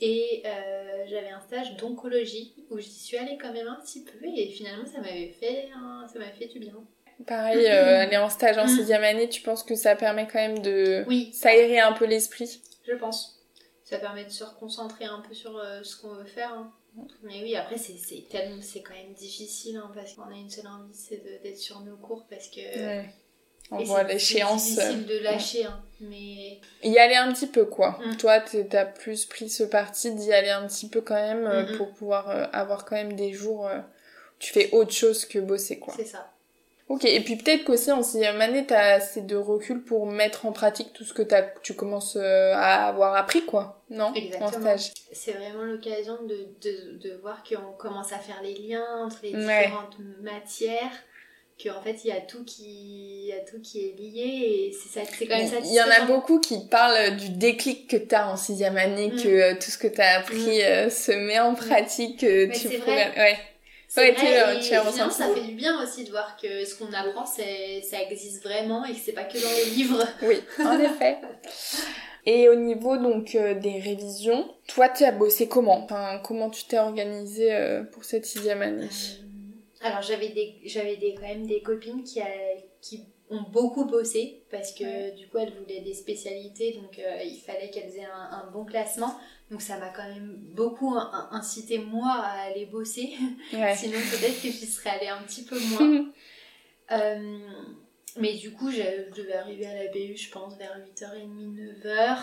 [0.00, 4.18] Et euh, j'avais un stage d'oncologie où j'y suis allée quand même un petit peu.
[4.36, 6.74] Et finalement, ça m'avait fait, un- ça m'avait fait du bien.
[7.26, 8.68] Pareil, euh, aller en stage en Mm.
[8.76, 12.62] sixième année, tu penses que ça permet quand même de Oui, s'aérer un peu l'esprit?
[12.86, 13.38] Je pense.
[13.84, 16.52] Ça permet de se reconcentrer un peu sur euh, ce qu'on veut faire.
[16.52, 16.72] hein.
[17.22, 21.16] Mais oui, après, c'est quand même difficile hein, parce qu'on a une seule envie, c'est
[21.24, 22.60] de- d'être sur nos cours parce que.
[22.60, 23.10] Ouais.
[23.70, 24.62] On et voit l'échéance.
[24.64, 27.98] C'est difficile de lâcher, hein, mais Y aller un petit peu, quoi.
[28.04, 28.16] Mm.
[28.18, 31.76] Toi, t'as plus pris ce parti d'y aller un petit peu quand même euh, Mm,
[31.78, 33.82] pour pouvoir euh, avoir quand même des jours où
[34.38, 35.94] tu fais autre chose que bosser, quoi.
[35.96, 36.31] c'est ça.
[36.92, 40.52] Ok, et puis peut-être qu'aussi en sixième année, t'as assez de recul pour mettre en
[40.52, 43.82] pratique tout ce que t'as, tu commences euh, à avoir appris, quoi.
[43.88, 44.12] Non?
[44.14, 44.48] Exactement.
[44.48, 44.92] En stage.
[45.10, 49.30] C'est vraiment l'occasion de, de, de voir qu'on commence à faire les liens entre les
[49.34, 49.62] Ouais.
[49.64, 50.90] différentes matières,
[51.62, 54.72] qu'en fait il y a tout qui, il y a tout qui est lié et
[54.72, 56.14] c'est ça, c'est quand même Il y en a satisfaisant.
[56.14, 59.16] beaucoup qui parlent du déclic que t'as en sixième année, Mm.
[59.22, 62.68] que euh, tout ce que t'as appris euh, se met en pratique, que Mais tu
[62.80, 63.12] pourrais...
[63.16, 63.38] Ouais.
[63.94, 66.92] C'est vrai, l'as- et finalement, ça fait du bien aussi de voir que ce qu'on
[66.94, 67.42] apprend, ça
[68.10, 70.02] existe vraiment et que c'est pas que dans les livres.
[70.22, 71.18] Oui, en effet.
[72.24, 75.84] Et au niveau donc euh, des révisions, toi tu as bossé comment?
[75.84, 78.84] Enfin, comment tu t'es organisé euh, pour cette sixième année?
[78.86, 82.26] Euh, Alors j'avais des, j'avais des, quand même des copines qui, a-
[82.80, 85.12] qui ont beaucoup bossé parce que Ouais.
[85.12, 88.64] du coup elles voulaient des spécialités donc euh, il fallait qu'elles aient un, un bon
[88.64, 89.18] classement.
[89.50, 93.12] Donc ça m'a quand même beaucoup in- incité moi à aller bosser.
[93.52, 93.74] Ouais.
[93.76, 96.06] Sinon peut-être que j'y serais allée un petit peu moins.
[96.90, 97.38] Euh,
[98.18, 102.18] mais du coup, je, je devais arriver à la BU, je pense, vers 8h30, 9h.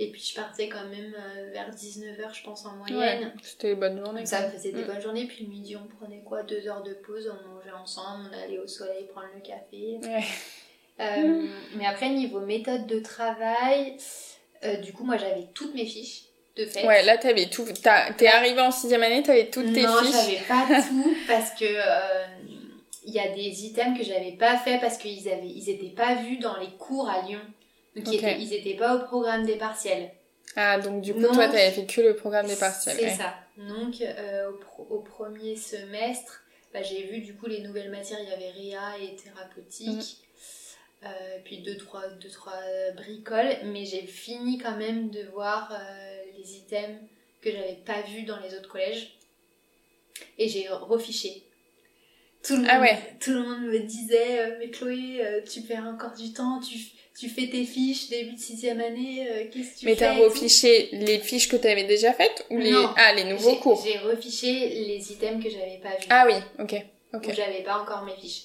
[0.00, 3.32] Et puis je partais quand même euh, vers 19h, je pense, en Ouais, moyenne.
[3.42, 4.26] c'était une bonne journée.
[4.26, 4.86] Ça faisait des Mm.
[4.86, 5.26] bonnes journées.
[5.26, 6.42] Puis le midi, on prenait quoi?
[6.42, 9.98] Deux heures de pause, on mangeait ensemble, on allait au soleil prendre le café.
[10.02, 10.24] Ouais.
[11.00, 13.96] Euh, Mais après, niveau méthode de travail,
[14.64, 16.22] euh, du coup, moi j'avais toutes mes fiches
[16.56, 16.86] de fait.
[16.86, 17.64] Ouais, là t'avais tout.
[18.16, 20.12] T'es arrivé en sixième année, t'avais toutes tes non, fiches.
[20.12, 22.24] j'avais pas tout parce que euh,
[23.06, 26.14] il y a des items que j'avais pas fait parce qu'ils avaient, ils étaient pas
[26.14, 27.40] vus dans les cours à Lyon.
[27.96, 30.10] Donc ils, étaient, ils étaient pas au programme des partiels.
[30.56, 31.32] Ah, donc du coup, Non.
[31.32, 32.96] toi t'avais fait que le programme des partiels.
[32.98, 33.14] C'est ouais.
[33.14, 33.34] ça.
[33.56, 38.18] Donc euh, au, pro- au premier semestre, bah, j'ai vu du coup les nouvelles matières.
[38.22, 40.18] Il y avait réa et thérapeutique.
[41.04, 41.08] Euh,
[41.44, 42.58] puis deux trois, deux, trois
[42.96, 43.56] bricoles.
[43.64, 46.98] Mais j'ai fini quand même de voir euh, les items
[47.42, 49.16] que j'avais pas vus dans les autres collèges.
[50.38, 51.42] Et j'ai refiché.
[52.42, 52.98] Tout le, monde, Ah ouais.
[53.20, 56.76] tout le monde me disait Mais Chloé, tu perds encore du temps, tu,
[57.18, 60.88] tu fais tes fiches début de sixième année, euh, qu'est-ce que tu Mais t'as refiché
[60.92, 62.90] les fiches que t'avais déjà faites ou les Non.
[62.96, 66.06] ah les nouveaux cours J'ai refiché les items que j'avais pas vus.
[66.10, 66.74] Ah oui, ok,
[67.14, 67.26] ok.
[67.28, 68.44] Où j'avais pas encore mes fiches.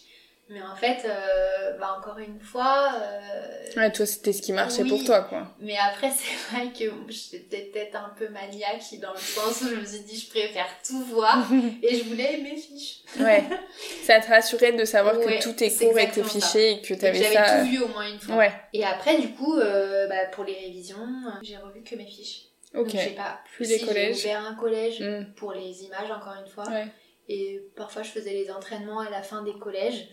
[0.52, 2.92] Mais en fait, euh, bah encore une fois.
[3.00, 4.90] euh, Ouais, toi c'était ce qui marchait Oui.
[4.90, 5.54] pour toi quoi.
[5.60, 9.76] Mais après, c'est vrai que j'étais peut-être un peu maniaque dans le sens où je
[9.76, 11.48] me suis dit, je préfère tout voir
[11.84, 13.02] et je voulais mes fiches.
[13.20, 13.44] Ouais.
[14.04, 16.30] ça te rassurait de savoir Ouais, que tous tes cours étaient ça.
[16.30, 17.60] fichés et que Et que t'avais J'avais ça.
[17.60, 18.36] tout vu au moins une fois.
[18.38, 22.08] Ouais, Et après, du coup, euh, bah, pour les révisions, euh, j'ai revu que mes
[22.08, 22.46] fiches.
[22.74, 22.86] ok.
[22.88, 24.18] Donc, j'ai pas Plus si, les j'ai collèges.
[24.26, 25.34] ouvert un collège Mm.
[25.36, 26.68] pour les images, encore une fois.
[26.70, 26.88] Ouais.
[27.32, 30.08] Et parfois, je faisais les entraînements à la fin des collèges.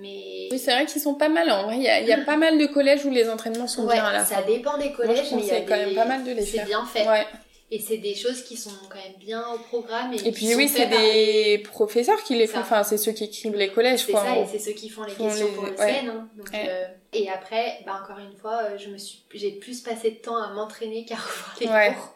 [0.00, 1.50] Mais Oui, c'est vrai qu'ils sont pas mal.
[1.50, 3.66] En vrai, il y a, il y a pas mal de collèges où les entraînements
[3.66, 4.46] sont Ouais, bien à la ça fin.
[4.46, 6.64] dépend des collèges, mais il y a quand des- même pas mal de les C'est
[6.64, 7.06] bien fait.
[7.08, 7.26] Ouais.
[7.70, 10.12] Et c'est des choses qui sont quand même bien au programme.
[10.12, 12.58] Et, Et puis oui, c'est par des professeurs qui les font.
[12.58, 12.60] Ça.
[12.60, 15.12] Enfin, c'est ceux qui écrivent les collèges, C'est ça, et c'est ceux qui font les
[15.12, 15.76] Font questions les- pour le ouais.
[15.76, 16.08] CN.
[16.10, 16.28] hein.
[16.36, 20.10] Donc, euh, Et après, bah, encore une fois, euh, je me suis, j'ai plus passé
[20.10, 22.13] de temps à m'entraîner qu'à revoir les cours.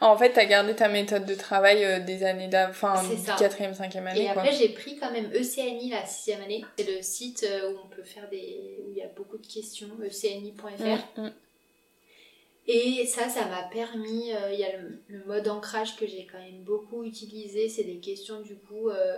[0.00, 4.06] En fait, t'as gardé ta méthode de travail euh, des années d'avant, enfin, quatrième, cinquième
[4.06, 6.64] année, Et après, j'ai pris quand même ECNI la sixième année.
[6.78, 9.46] C'est le site euh, où on peut faire des, où il y a beaucoup de
[9.46, 11.20] questions, ecni.fr.
[11.20, 11.32] Mm, mm.
[12.70, 16.28] Et ça, ça m'a permis, euh, il y a le, le mode ancrage que j'ai
[16.30, 19.16] quand même beaucoup utilisé, c'est des questions du coup euh,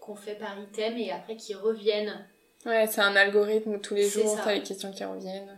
[0.00, 2.24] qu'on fait par item et après qui reviennent.
[2.64, 5.50] Ouais, c'est un algorithme où tous les jours, t'as les questions qui reviennent.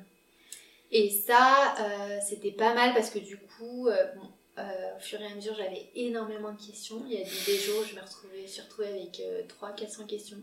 [0.91, 5.27] Et ça, euh, c'était pas mal parce que du coup, bon, euh, au fur et
[5.27, 7.03] à mesure, j'avais énormément de questions.
[7.07, 9.21] Il y a des, jours je me retrouvais, retrouvée avec
[9.61, 10.39] 300-400 questions.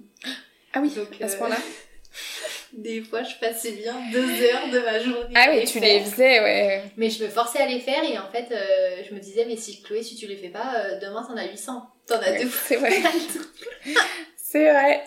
[0.73, 1.57] Ah oui, Donc, à ce euh, point-là.
[2.73, 5.33] Des fois, je passais bien deux heures de ma journée.
[5.35, 5.81] Ah oui, tu faire.
[5.81, 6.83] les faisais, ouais.
[6.95, 9.57] Mais je me forçais à les faire et en fait, euh, je me disais, mais
[9.57, 11.85] si Chloé, si tu les fais pas, euh, demain t'en as 800.
[12.07, 12.91] T'en as Ouais, deux c'est vrai.
[14.35, 15.05] C'est vrai.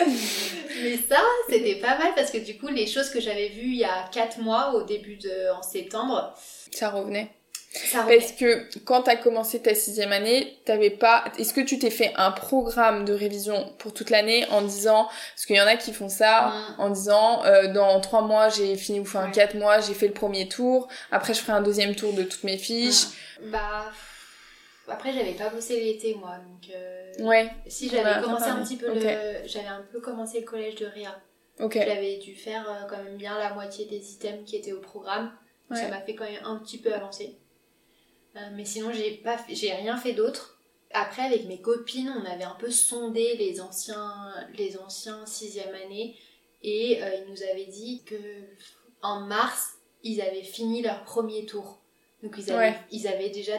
[0.83, 3.77] mais ça, c'était pas mal parce que du coup, les choses que j'avais vues il
[3.77, 5.53] y a 4 mois, au début de.
[5.53, 6.35] en septembre,
[6.71, 7.31] Ça revenait.
[7.93, 11.25] Parce que quand t'as commencé ta sixième année, t'avais pas.
[11.39, 15.45] Est-ce que tu t'es fait un programme de révision pour toute l'année en disant, parce
[15.47, 16.81] qu'il y en a qui font ça, Mm.
[16.81, 19.33] en disant euh, dans trois mois j'ai fini ou enfin Ouais.
[19.33, 22.45] quatre mois j'ai fait le premier tour, après je ferai un deuxième tour de toutes
[22.45, 23.07] mes fiches.
[23.47, 23.87] Bah.
[24.87, 26.37] Après, j'avais pas bossé l'été, moi.
[26.47, 29.01] Donc, euh, Ouais, si j'avais commencé un petit peu le.
[29.47, 31.19] J'avais un peu commencé le collège de Réa.
[31.59, 31.73] ok.
[31.75, 35.33] J'avais dû faire euh, quand même bien la moitié des items qui étaient au programme.
[35.71, 35.79] Ouais.
[35.79, 37.39] Ça m'a fait quand même un petit peu avancer.
[38.37, 40.59] Euh, mais sinon, j'ai pas j'ai rien fait d'autre.
[40.93, 44.15] Après, avec mes copines, on avait un peu sondé les anciens,
[44.57, 46.17] les anciens sixième année
[46.63, 48.17] et euh, ils nous avaient dit que
[49.03, 51.79] en mars, ils avaient fini leur premier tour.
[52.23, 52.79] Donc ils avaient, Ouais.
[52.93, 53.55] ils avaient déjà,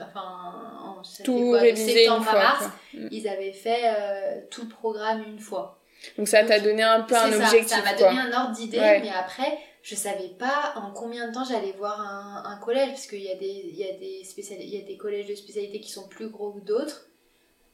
[0.00, 0.20] enfin,
[0.82, 2.32] en, Tout quoi, révisé une fois.
[2.34, 2.72] mars, quoi.
[3.00, 3.08] Mm.
[3.10, 5.78] ils avaient fait euh, tout le programme une fois.
[6.18, 8.08] Donc ça t'a donné un peu un ça, objectif Ça m'a quoi.
[8.08, 9.00] donné un ordre d'idée, Ouais.
[9.00, 13.22] mais après, je savais pas en combien de temps j'allais voir un, collège, parce qu'il
[13.22, 17.08] y, a des- y, des collèges de spécialité qui sont plus gros que d'autres.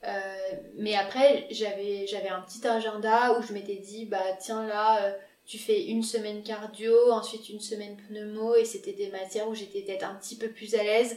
[0.05, 0.37] Euh,
[0.77, 5.13] mais après, j'avais j'avais un petit agenda où je m'étais dit, bah tiens là, euh,
[5.47, 9.81] tu fais une semaine cardio, ensuite une semaine pneumo, et c'était des matières où j'étais
[9.81, 11.17] peut-être un petit peu plus à l'aise.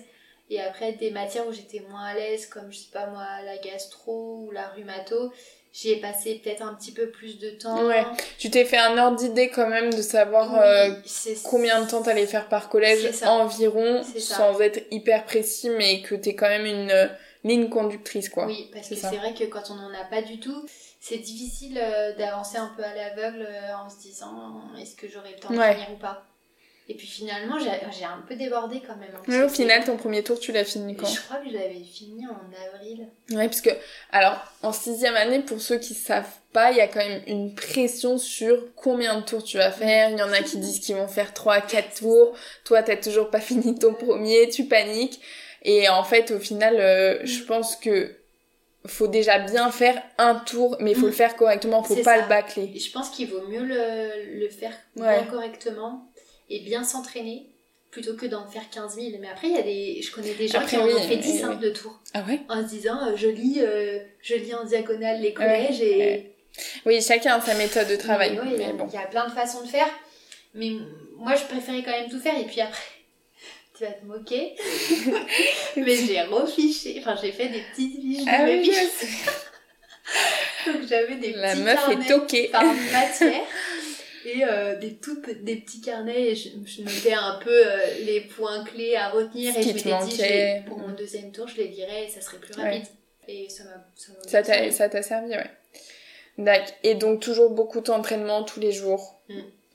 [0.50, 3.58] Et après, des matières où j'étais moins à l'aise, comme je sais pas moi, la
[3.58, 5.34] gastro ou la rhumato,
[5.76, 7.86] j'y ai passé peut-être un petit peu plus de temps.
[7.86, 8.06] Ouais.
[8.38, 12.02] Tu t'es fait un ordre d'idée quand même de savoir Oui, euh, combien de temps
[12.02, 16.92] t'allais faire par collège environ, sans être hyper précis, mais que t'es quand même une
[16.92, 17.08] euh,
[17.44, 18.46] ligne conductrice quoi.
[18.46, 20.66] Oui, parce que C'est vrai que quand on n'en a pas du tout,
[21.02, 25.40] c'est difficile euh, d'avancer un peu à l'aveugle en se disant est-ce que j'aurai le
[25.40, 25.70] temps Ouais.
[25.70, 26.26] de finir ou pas.
[26.88, 29.10] Et puis finalement, j'ai un peu débordé quand même.
[29.28, 31.82] Mais au final, ton premier tour, tu l'as fini quand Je crois que je l'avais
[31.84, 33.08] fini en avril.
[33.32, 33.72] Ouais, parce que,
[34.12, 37.56] alors, en sixième année, pour ceux qui savent pas, il y a quand même une
[37.56, 40.12] pression sur combien de tours tu vas faire.
[40.12, 42.36] Il y en a qui disent qu'ils vont faire 3, 4 tours.
[42.66, 45.20] Toi, t'as toujours pas fini ton premier, tu paniques.
[45.64, 48.16] Et en fait, au final, euh, je pense que
[48.86, 51.10] faut déjà bien faire un tour, mais il faut Mm.
[51.10, 52.22] le faire correctement, faut pas ça.
[52.22, 52.78] le bâcler.
[52.78, 55.22] Je pense qu'il vaut mieux le, le faire Ouais.
[55.24, 56.08] bien correctement
[56.50, 57.48] et bien s'entraîner
[57.92, 59.08] plutôt que d'en faire 15 000.
[59.22, 60.02] Mais après, il y a des...
[60.02, 61.66] je connais des gens Après, qui en ont fait oui, 10 hein, oui.
[61.66, 62.42] de tours Ah ouais?
[62.50, 65.88] en se disant euh, je, lis, euh, je lis en diagonale les collèges Ouais.
[65.88, 66.32] et.
[66.86, 68.32] Oui, chacun a sa méthode de travail.
[68.34, 68.88] Mais ouais, il y a- mais bon.
[68.92, 69.88] il y a plein de façons de faire.
[70.54, 70.72] Mais
[71.18, 72.38] moi, je préférais quand même tout faire.
[72.40, 72.82] Et puis après,
[73.78, 74.56] tu vas te moquer.
[75.78, 76.98] mais j'ai refiché.
[77.00, 78.72] Enfin, j'ai fait des petites fiches de Ah oui.
[80.68, 82.48] Donc j'avais des La petits meuf est toquée.
[82.50, 83.42] par matière.
[84.26, 88.22] Et euh, des, tout, des petits carnets, et je, je notais un peu euh, les
[88.22, 89.54] points clés à retenir.
[89.54, 92.22] Ce et je m'étais dit, je pour mon deuxième tour, je les lirais et ça
[92.22, 92.64] serait plus Ouais.
[92.64, 92.88] rapide.
[93.28, 94.74] Et ça m'a ça m'a Ça bien t'a, servi.
[94.74, 95.50] ça t'a servi, ouais.
[96.40, 96.76] D'accord.
[96.84, 99.22] Et donc, toujours beaucoup d'entraînement tous les jours.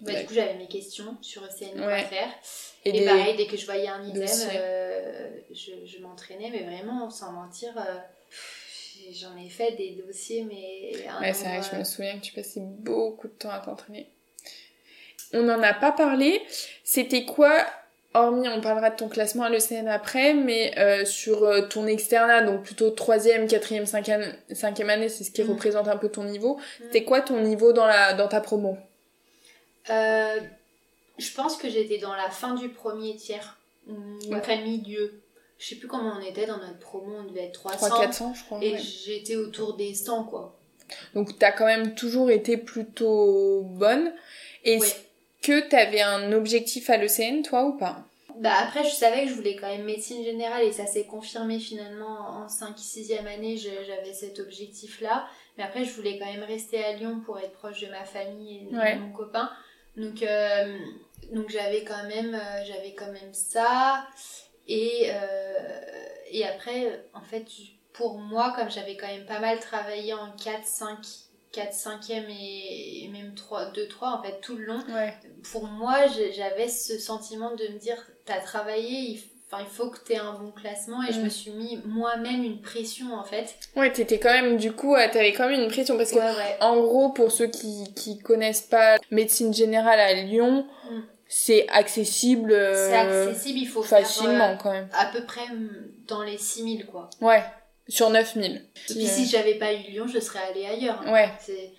[0.01, 1.87] Bah, du coup, j'avais mes questions sur ECN.fr.
[1.87, 2.07] Ouais.
[2.85, 7.09] Et, des- pareil, dès que je voyais un item, euh, je, je m'entraînais, mais vraiment,
[7.11, 7.73] sans mentir,
[9.13, 10.93] j'en ai fait des dossiers, mais.
[11.21, 14.09] Ouais, c'est vrai, je me souviens que tu passais beaucoup de temps à t'entraîner.
[15.33, 16.43] On n'en a pas parlé.
[16.85, 17.65] C'était quoi,
[18.15, 22.43] hormis, on parlera de ton classement à l'ECN après, mais euh, sur euh, ton externat,
[22.43, 25.51] donc plutôt troisième, quatrième, cinquième, cinquième année, c'est ce qui Mm.
[25.51, 26.57] représente un peu ton niveau.
[26.57, 26.83] Mm.
[26.85, 28.77] C'était quoi ton niveau dans, la, dans ta promo?
[29.91, 30.41] Euh,
[31.19, 34.33] je pense que j'étais dans la fin du premier tiers, Ok.
[34.33, 35.21] après milieu.
[35.59, 37.89] Je sais plus comment on était dans notre promo, on devait être 300.
[37.89, 38.59] 300-400, je crois.
[38.63, 38.79] et ouais.
[38.79, 40.57] j'étais autour des 100, quoi.
[41.15, 44.13] Donc t'as quand même toujours été plutôt bonne.
[44.67, 44.79] Ouais.
[45.51, 48.05] Que t'avais un objectif à l'ECN, toi, ou pas?
[48.37, 51.59] Bah après, je savais que je voulais quand même médecine générale et ça s'est confirmé
[51.59, 55.27] finalement en 5 6e année, j'avais cet objectif-là.
[55.59, 58.59] Mais après, je voulais quand même rester à Lyon pour être proche de ma famille
[58.69, 58.97] et de Ouais.
[58.97, 59.51] mon copain.
[59.97, 60.79] Donc, euh,
[61.35, 64.07] donc j'avais quand même euh, j'avais quand même ça.
[64.69, 65.81] Et, euh,
[66.31, 67.45] et après, en fait,
[67.93, 70.97] pour moi, comme j'avais quand même pas mal travaillé en 4, 5,
[71.53, 75.13] 4, 5e et, même 3, 2, 3, en fait, tout le long, Ouais.
[75.53, 79.99] pour moi, j'avais ce sentiment de me dire, t'as travaillé, il, enfin, il faut que
[79.99, 81.25] t'aies un bon classement, et je Mm.
[81.25, 83.57] me suis mis moi-même une pression en fait.
[83.75, 86.23] Ouais, t'étais quand même, du coup, euh, t'avais quand même une pression parce que Ouais,
[86.37, 86.57] ouais.
[86.61, 91.01] En gros, pour ceux qui, qui connaissent pas médecine générale à Lyon, Mm.
[91.27, 92.97] c'est accessible, euh, C'est
[93.29, 94.89] accessible, il faut facilement faire quand même.
[94.93, 95.71] euh, à peu près mm,
[96.07, 97.11] dans les 6000 quoi.
[97.21, 97.43] Ouais,
[97.91, 98.65] sur 9000.
[98.91, 101.01] Et puis si j'avais pas eu Lyon, je serais allée ailleurs.
[101.05, 101.13] hein.
[101.13, 101.29] Ouais.
[101.39, 101.73] C'est-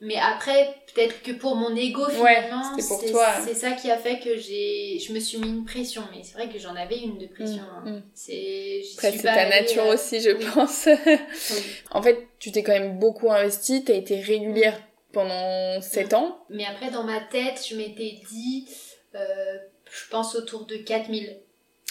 [0.00, 2.62] Mais après, peut-être que pour mon ego, finalement,
[3.44, 6.02] c'est ça qui a fait que j'ai, je me suis mis une pression.
[6.14, 7.62] Mais c'est vrai que j'en avais une de pression.
[7.76, 7.82] Hein.
[7.84, 8.02] Mm, mm.
[8.14, 10.88] C'est, c'est ta nature euh, aussi, je pense.
[11.90, 14.80] en fait, tu t'es quand même beaucoup investi, t'as été régulière
[15.12, 16.44] pendant 7 ans.
[16.48, 18.68] Mais après, dans ma tête, je m'étais dit,
[19.16, 19.18] euh,
[19.90, 21.40] je pense autour de 4000.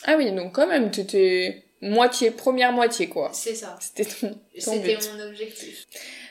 [0.05, 3.31] Ah oui, donc quand même, t'étais moitié, première moitié, quoi.
[3.33, 3.77] C'est ça.
[3.79, 5.85] C'était ton, C'était mon objectif.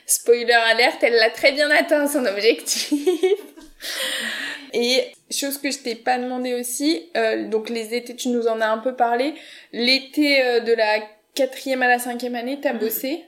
[0.05, 2.99] Spoiler alerte, elle l'a très bien atteint, son objectif.
[4.73, 8.61] Et chose que je t'ai pas demandé aussi, euh, donc les étés, tu nous en
[8.61, 9.33] as un peu parlé.
[9.71, 10.99] L'été euh, de la
[11.35, 12.79] quatrième à la cinquième année, t'as mm.
[12.79, 13.23] bossé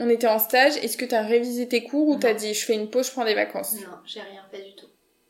[0.00, 0.76] On était en stage.
[0.78, 3.24] Est-ce que t'as révisé tes cours ou t'as dit je fais une pause, je prends
[3.24, 3.74] des vacances?
[3.74, 4.86] Non, j'ai rien fait du tout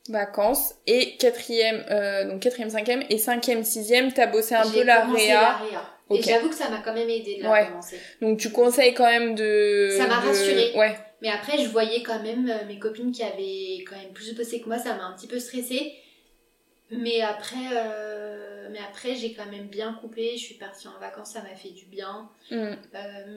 [0.09, 5.05] vacances et quatrième euh, donc quatrième cinquième et cinquième sixième t'as bossé un peu la
[5.05, 5.61] réa,
[6.15, 7.99] et j'avoue que ça m'a quand même aidé de la commencer.
[8.21, 10.97] Donc tu conseilles quand même de ça m'a rassuré ouais.
[11.21, 14.61] Mais après je voyais quand même euh, mes copines qui avaient quand même plus bossé
[14.61, 15.95] que moi ça m'a un petit peu stressée.
[16.91, 20.33] Mais après euh, mais après j'ai quand même bien coupé.
[20.37, 22.29] Je suis partie en vacances ça m'a fait du bien.
[22.51, 22.57] Mm.
[22.57, 22.75] euh,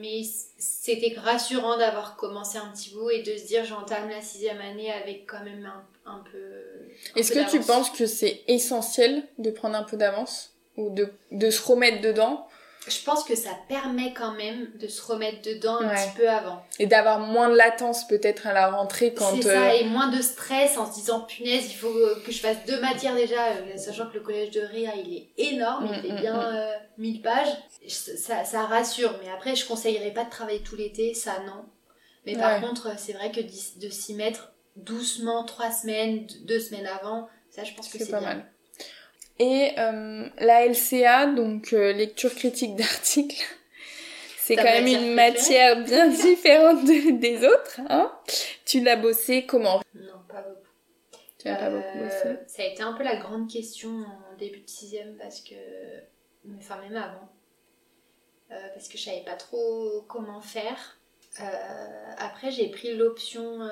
[0.00, 0.22] mais
[0.58, 4.92] c'était rassurant d'avoir commencé un petit bout et de se dire j'entame la sixième année
[4.92, 7.18] avec quand même un un peu.
[7.18, 11.50] Est-ce que tu penses que c'est essentiel de prendre un peu d'avance ou de, de,
[11.50, 12.46] se remettre dedans
[12.88, 16.62] Je pense que ça permet quand même de se remettre dedans un petit peu avant.
[16.78, 19.34] Et d'avoir moins de latence peut-être à la rentrée quand.
[19.34, 21.92] C'est ça, euh, et moins de stress en se disant punaise, il faut
[22.24, 25.28] que je fasse deux matières déjà, euh, sachant que le collège de Ria il est
[25.36, 27.16] énorme, il mm, fait mm, bien 1000 mm.
[27.16, 27.56] euh, pages.
[27.88, 31.64] Ça, ça rassure, mais après je conseillerais pas de travailler tout l'été, ça non.
[32.24, 37.28] Mais par contre, c'est vrai que de s'y mettre doucement, trois semaines, deux semaines avant.
[37.50, 38.44] Ça, je pense que c'est pas mal.
[39.38, 43.44] Et euh, la LCA, donc euh, lecture critique d'articles,
[44.38, 47.80] c'est quand même une matière bien différente des autres.
[47.88, 48.12] Hein
[48.64, 49.82] tu l'as bossé comment?
[49.94, 50.70] Non, pas beaucoup.
[51.38, 52.28] Tu n'as pas beaucoup bossé?
[52.28, 55.54] Euh, Ça a été un peu la grande question en début de sixième parce que...
[56.58, 57.28] Enfin, même avant.
[58.48, 60.98] parce que je savais pas trop comment faire.
[62.18, 63.68] Après, j'ai pris l'option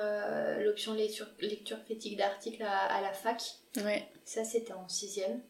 [0.59, 3.41] l'option lecture, lecture critique d'articles à, la fac.
[3.77, 4.05] Ouais.
[4.25, 5.41] Ça, c'était en sixième.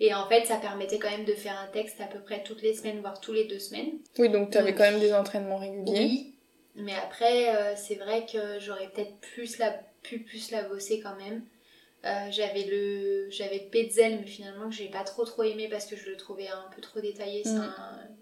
[0.00, 2.62] Et en fait, ça permettait quand même de faire un texte à peu près toutes
[2.62, 3.92] les semaines, voire tous les deux semaines.
[4.18, 5.92] Oui, donc tu avais quand même des entraînements réguliers.
[5.94, 6.34] Oui,
[6.74, 9.70] mais après, euh, c'est vrai que j'aurais peut-être plus la,
[10.02, 11.44] pu plus la bosser quand même.
[12.30, 15.96] j'avais le j'avais le Petzel mais finalement que j'ai pas trop trop aimé parce que
[15.96, 17.74] je le trouvais un peu trop détaillé c'est mm.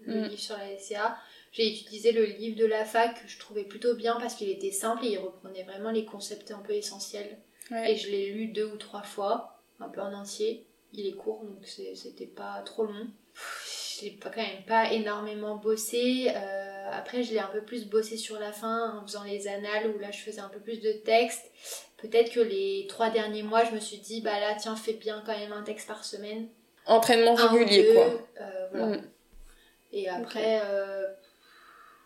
[0.03, 0.23] le mm.
[0.29, 1.17] livre sur la SCA
[1.53, 4.71] j'ai utilisé le livre de la fac que je trouvais plutôt bien parce qu'il était
[4.71, 7.37] simple et il reprenait vraiment les concepts un peu essentiels.
[7.71, 10.65] Et je l'ai lu deux ou trois fois, un peu en entier.
[10.93, 13.07] Il est court donc c'était pas trop long.
[13.97, 16.27] Je l'ai quand même pas énormément bossé.
[16.29, 19.91] Euh, après, je l'ai un peu plus bossé sur la fin en faisant les annales
[19.95, 21.51] où là je faisais un peu plus de texte.
[21.97, 25.23] Peut-être que les trois derniers mois, je me suis dit, bah là, tiens, fais bien
[25.25, 26.49] quand même un texte par semaine.
[26.85, 28.05] Entraînement régulier, quoi.
[28.41, 28.97] Euh, voilà.
[28.97, 29.01] Mm.
[29.93, 31.05] Et après, euh,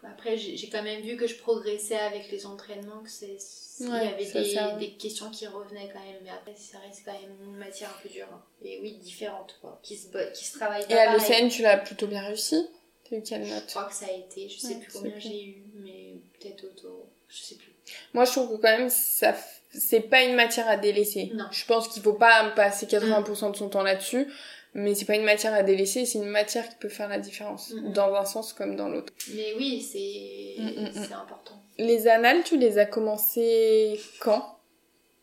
[0.04, 3.38] après, j'ai quand même vu que je progressais avec les entraînements, que c'est
[3.80, 7.36] il y avait des, questions qui revenaient quand même, mais après, ça reste quand même
[7.44, 8.28] une matière un peu dure.
[8.32, 8.42] Hein.
[8.64, 12.08] Et oui, différente, quoi, qui se, qui se travaille Et à l'ECN, tu l'as plutôt
[12.08, 12.68] bien réussi?
[13.08, 13.64] T'as eu quelle note?
[13.68, 17.06] Je crois que ça a été, je sais plus combien j'ai eu, mais peut-être autour,
[17.28, 17.74] je sais plus.
[18.14, 19.36] Moi, je trouve que quand même, ça
[19.70, 21.32] c'est pas une matière à délaisser.
[21.36, 21.46] Non.
[21.52, 24.28] Je pense qu'il faut pas passer 80% de son temps là-dessus
[24.74, 27.74] mais c'est pas une matière à délaisser, c'est une matière qui peut faire la différence,
[27.94, 29.14] dans un sens comme dans l'autre.
[29.34, 31.62] Mais oui, c'est important.
[31.78, 34.58] Les annales, tu les as commencées quand?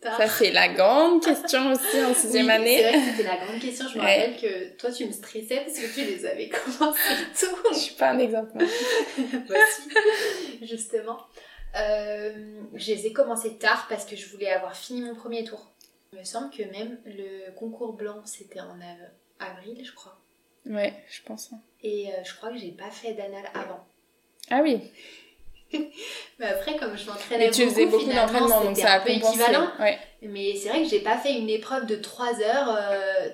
[0.05, 2.77] Ça, c'est la grande question aussi en sixième année.
[2.77, 3.89] C'est vrai que c'était la grande question.
[3.89, 7.01] Je me rappelle que toi, tu me stressais parce que tu les avais commencées
[7.41, 7.57] tout.
[7.73, 8.53] Je suis pas un exemple.
[9.47, 9.83] Voici,
[10.63, 11.19] justement.
[11.77, 12.33] Euh,
[12.75, 15.73] je les ai commencées tard parce que je voulais avoir fini mon premier tour.
[16.13, 18.79] Il me semble que même le concours blanc, c'était en
[19.41, 20.19] avril, je crois.
[20.67, 21.51] Ouais, je pense.
[21.53, 21.59] Hein.
[21.83, 23.85] Et euh, je crois que j'ai pas fait d'anal avant.
[24.51, 24.79] Ah oui.
[26.39, 29.09] mais après, comme je m'entraînais beaucoup, tu faisais beaucoup d'entraînement, donc ça a un peu
[29.09, 29.71] équivalent.
[29.81, 29.99] Ouais.
[30.21, 33.29] Mais c'est vrai que j'ai pas fait une épreuve de 3 heures euh,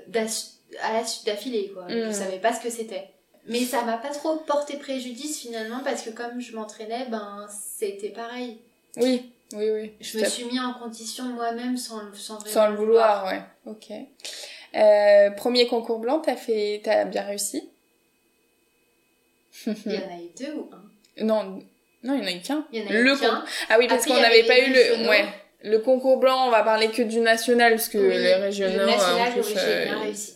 [0.81, 1.87] à la suite d'affilée, quoi.
[1.89, 2.13] Je mm.
[2.13, 3.11] savais pas ce que c'était.
[3.49, 8.11] Mais ça m'a pas trop porté préjudice finalement parce que comme je m'entraînais, ben c'était
[8.11, 8.59] pareil.
[8.97, 9.93] Oui, oui, oui.
[10.01, 13.43] Je me suis mis en condition moi-même sans, sans, sans le vouloir, ouais.
[13.67, 13.91] Ok.
[14.75, 17.69] Euh, premier concours blanc, t'as fait, t'as bien réussi.
[19.67, 21.25] il y en a eu deux ou un?
[21.25, 21.61] Non,
[22.03, 22.67] non, il y en a eu qu'un.
[22.73, 23.45] Eu qu'un.
[23.69, 25.25] Ah oui, parce qu'on n'avait pas eu le, ouais,
[25.63, 26.47] le concours blanc.
[26.47, 28.79] On va parler que du national parce que oui, les régionaux.
[28.79, 30.35] Le national, oui, j'ai bien euh, réussi.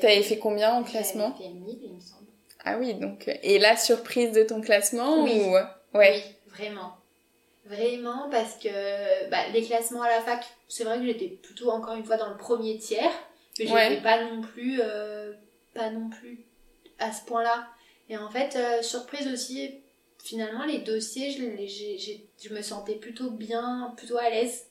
[0.00, 2.26] T'avais fait combien en classement fait 1000, il me semble.
[2.64, 5.40] Ah oui, donc et la surprise de ton classement oui.
[5.40, 5.62] ou ouais.
[5.94, 6.94] Oui, vraiment.
[7.66, 11.94] Vraiment, parce que bah, les classements à la fac, c'est vrai que j'étais plutôt encore
[11.94, 13.12] une fois dans le premier tiers,
[13.58, 14.00] j'étais Ouais.
[14.02, 15.32] pas non plus, euh,
[15.74, 16.44] pas non plus
[16.98, 17.66] à ce point-là.
[18.08, 19.74] Et en fait, euh, surprise aussi,
[20.22, 24.66] finalement, les dossiers, je, les- je me sentais plutôt bien, plutôt à l'aise.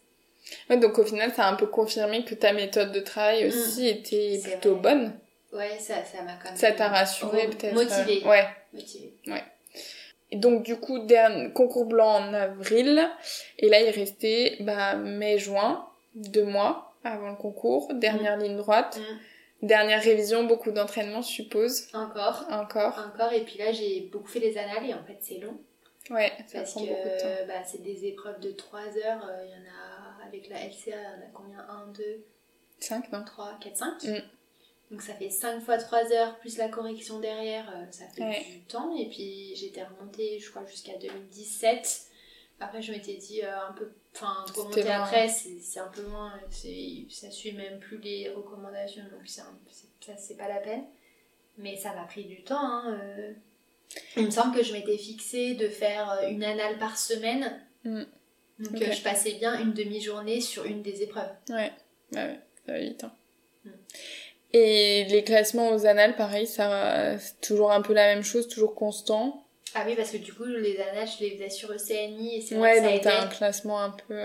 [0.70, 3.88] Ouais, donc au final, ça a un peu confirmé que ta méthode de travail aussi
[3.88, 4.50] était Mm.
[4.52, 4.82] Plutôt vrai.
[4.82, 5.20] bonne.
[5.54, 6.58] Ouais, ça, ça m'a quand même.
[6.58, 7.74] Ça t'a rassuré re- peut-être.
[7.74, 8.22] Motivée.
[8.26, 8.48] euh, Ouais.
[8.74, 9.14] motivée.
[10.32, 13.10] Et donc du coup, dernier concours blanc en avril.
[13.58, 17.94] Et là, il restait bah, mai-juin, deux mois avant le concours.
[17.94, 18.98] Dernière ligne droite.
[19.00, 19.66] Mm.
[19.68, 21.88] Dernière révision, beaucoup d'entraînement, je suppose.
[21.94, 22.46] Encore.
[22.50, 22.98] Encore.
[23.14, 25.60] Encore, et puis là j'ai beaucoup fait les annales et en fait c'est long.
[26.10, 27.48] Ouais, ça Parce prend que beaucoup de temps.
[27.48, 29.26] bah, c'est des épreuves de 3 heures.
[29.30, 31.60] euh, Il y en a avec la LCA, il y en a combien?
[31.60, 32.04] 1, 2,
[32.80, 34.22] 5, non 3, 4, 5 Mm.
[34.92, 38.44] Donc ça fait 5 fois 3 heures, plus la correction derrière, euh, ça fait Ouais.
[38.50, 38.96] du temps.
[38.98, 42.04] Et puis j'étais remontée, je crois, jusqu'à 2017.
[42.62, 43.92] Après, je m'étais dit euh, un peu.
[44.16, 45.04] Enfin, remonter loin.
[45.04, 46.34] après, c'est un peu loin.
[46.50, 49.44] c'est- Ça suit même plus les recommandations, donc ça,
[50.18, 50.84] c'est pas la peine.
[51.58, 52.58] Mais ça m'a pris du temps.
[52.60, 53.34] hein, euh.
[54.18, 57.60] Il me semble que je m'étais fixée de faire euh, une annale par semaine.
[57.84, 58.04] Mm.
[58.60, 61.32] Donc euh, je passais bien une demi-journée sur une des épreuves.
[61.50, 61.72] Ouais,
[62.14, 63.04] ouais, ouais, ça va vite.
[63.04, 63.12] hein.
[63.66, 63.70] Mm.
[64.54, 68.74] Et les classements aux annales, pareil, ça, c'est toujours un peu la même chose, toujours
[68.76, 69.46] constant.
[69.76, 72.58] Ah oui, parce que du coup, les annales, je les faisais sur ECNI et c'est
[72.58, 74.24] Ouais, donc t'as un classement un peu...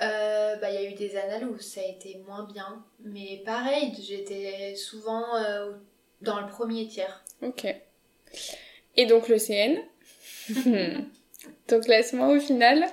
[0.00, 2.84] Euh, bah, il y a eu des annales où ça a été moins bien.
[3.04, 5.72] Mais pareil, j'étais souvent euh,
[6.20, 7.22] dans le premier tiers.
[7.42, 7.66] Ok.
[8.96, 9.76] Et donc le CN
[11.66, 12.84] Ton classement au final?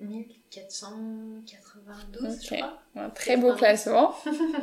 [0.00, 2.60] 1492, je Ok.
[2.60, 2.78] crois.
[2.96, 4.14] Un très beau classement.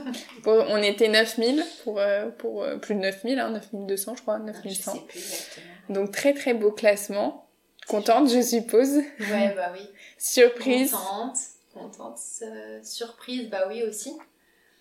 [0.46, 4.52] On était 9000 pour, euh, pour euh, plus de 9000, hein, 9200 je crois, Ah,
[4.64, 4.94] Je 9100.
[4.94, 5.66] sais plus exactement.
[5.90, 7.48] Donc très très beau classement.
[7.88, 8.90] Contente je suppose.
[9.20, 9.82] Ouais, bah oui.
[10.18, 10.92] Surprise.
[10.92, 11.38] Contente,
[11.74, 12.20] contente.
[12.44, 14.14] euh, surprise, bah oui aussi.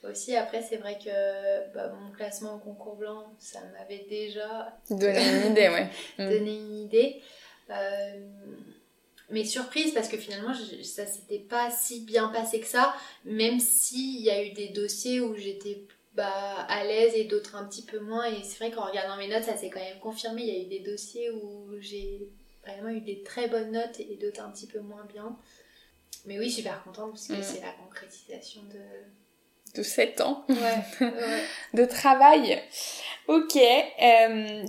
[0.08, 5.28] Aussi, après, c'est vrai que bah, mon classement au concours blanc, ça m'avait déjà Donner
[5.28, 5.88] une idée, ouais.
[6.18, 6.30] Mm.
[6.30, 7.20] donné une idée.
[7.70, 8.26] Euh,
[9.30, 13.60] mais surprise, parce que finalement, je- ça s'était pas si bien passé que ça, même
[13.60, 16.26] s'il y a eu des dossiers où j'étais bah,
[16.68, 18.24] à l'aise et d'autres un petit peu moins.
[18.24, 20.42] Et c'est vrai qu'en regardant mes notes, ça s'est quand même confirmé.
[20.42, 22.28] Il y a eu des dossiers où j'ai
[22.66, 25.36] vraiment eu des très bonnes notes et d'autres un petit peu moins bien.
[26.26, 27.42] Mais oui, super contente parce que Mm.
[27.42, 29.78] c'est la concrétisation de.
[29.78, 30.56] De 7 ans Ouais,
[31.00, 31.12] ouais.
[31.74, 32.60] de travail.
[33.28, 33.56] Ok.
[33.56, 34.64] Euh,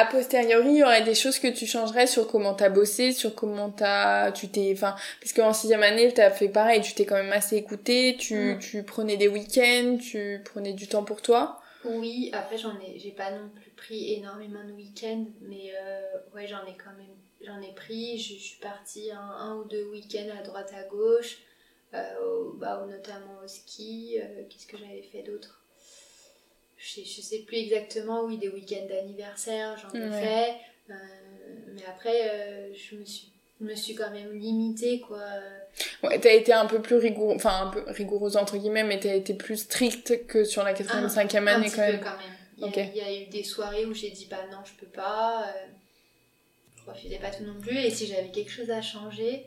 [0.00, 3.34] a posteriori, il y aurait des choses que tu changerais sur comment t'as bossé, sur
[3.34, 7.16] comment t'as, tu t'es, enfin, parce qu'en sixième année, t'as fait pareil, tu t'es quand
[7.16, 8.58] même assez écouté, tu, Mm.
[8.58, 11.60] tu prenais des week-ends, tu prenais du temps pour toi.
[11.84, 16.00] Oui, après j'en ai, j'ai pas non plus pris énormément de week-ends, mais euh,
[16.34, 18.18] ouais j'en ai quand même, j'en ai pris.
[18.18, 21.38] Je, je suis partie un, un ou deux week-ends à droite à gauche,
[21.94, 24.18] euh, au- bah, au- notamment au ski.
[24.20, 25.62] euh, Qu'est-ce que j'avais fait d'autre?
[26.86, 28.24] Je, sais- je sais plus exactement.
[28.24, 30.20] Oui, des week-ends d'anniversaire, j'en ai Ouais.
[30.20, 30.54] fait.
[30.90, 30.94] Euh,
[31.74, 33.28] mais après, euh, je me suis,
[33.60, 35.18] me suis quand même limitée quoi.
[36.02, 39.14] Ouais, t'as été un peu plus rigoureux, enfin un peu rigoureuse entre guillemets, mais t'as
[39.14, 42.00] été plus stricte que sur la quatrième, Un- cinquième Un année quand même.
[42.00, 42.36] quand même.
[42.58, 42.76] Il y, a, Ok.
[42.94, 45.48] il y a eu des soirées où j'ai dit bah non, je peux pas.
[45.48, 45.66] euh,
[46.84, 47.76] je refusais pas tout non plus.
[47.76, 49.44] Et si j'avais quelque chose à changer,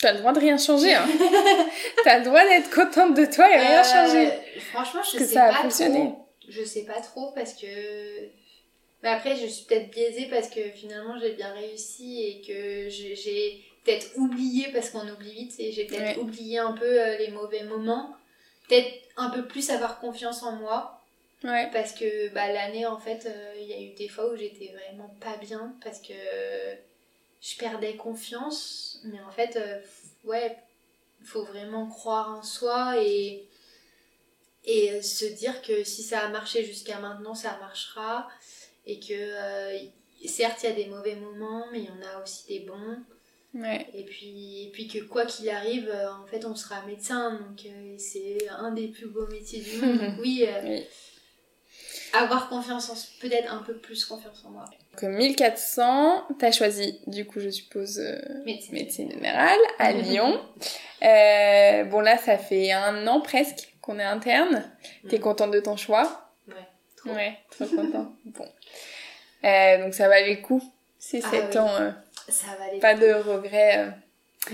[0.00, 1.06] T'as le droit de rien changer, hein.
[2.04, 4.30] t'as le droit d'être contente de toi et rien euh, changer.
[4.72, 5.98] Franchement, je Que sais ça a pas fonctionné.
[5.98, 6.28] trop.
[6.48, 7.66] Je sais pas trop parce que.
[9.02, 13.62] Mais après, je suis peut-être biaisée parce que finalement j'ai bien réussi et que j'ai
[13.84, 16.22] peut-être oublié parce qu'on oublie vite et j'ai peut-être Ouais.
[16.22, 18.14] oublié un peu euh, les mauvais moments.
[18.68, 21.00] Peut-être un peu plus avoir confiance en moi.
[21.44, 21.68] Ouais.
[21.72, 24.72] Parce que bah, l'année, en fait, euh, il y a eu des fois où j'étais
[24.74, 26.12] vraiment pas bien parce que
[27.40, 29.00] je perdais confiance.
[29.04, 29.80] Mais en fait, euh,
[30.24, 30.56] ouais,
[31.24, 33.48] faut vraiment croire en soi et,
[34.64, 38.28] et euh, se dire que si ça a marché jusqu'à maintenant, ça marchera.
[38.86, 39.78] Et que euh,
[40.26, 42.98] certes, il y a des mauvais moments, mais il y en a aussi des bons.
[43.54, 43.86] Ouais.
[43.94, 47.32] Et puis, et puis que quoi qu'il arrive, euh, en fait, on sera médecin.
[47.32, 49.98] Donc, euh, c'est un des plus beaux métiers du monde.
[49.98, 50.46] Donc, oui.
[50.64, 50.84] Oui.
[52.12, 57.24] avoir confiance en peut-être un peu plus confiance en moi Donc 1400, t'as choisi, du
[57.26, 60.40] coup, je suppose, euh, médecine, médecine générale à Lyon.
[61.02, 64.64] Euh, bon, là, ça fait un an presque qu'on est interne.
[65.08, 65.20] T'es Mm.
[65.20, 66.30] contente de ton choix?
[66.48, 66.54] Ouais
[66.96, 68.12] trop Ouais, trop content.
[68.24, 68.46] bon.
[69.44, 70.60] Euh, donc ça valait le coup,
[70.98, 71.58] ces Ah 7 oui.
[71.58, 71.70] ans.
[71.80, 71.90] euh,
[72.28, 73.78] ça valait pas de regrets.
[73.78, 73.90] euh.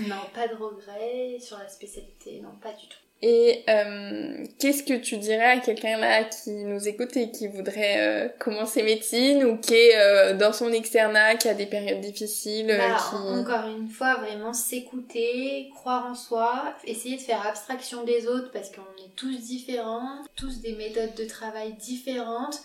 [0.01, 4.93] non pas de regrets sur la spécialité non pas du tout Et euh, qu'est-ce que
[4.93, 9.57] tu dirais à quelqu'un là qui nous écoute et qui voudrait euh, commencer médecine ou
[9.57, 13.15] qui est euh, dans son externat, qui a des périodes difficiles bah, qui...
[13.15, 18.69] Encore une fois, vraiment s'écouter, croire en soi, essayer de faire abstraction des autres parce
[18.69, 22.59] qu'on est tous différents, tous des méthodes de travail différentes.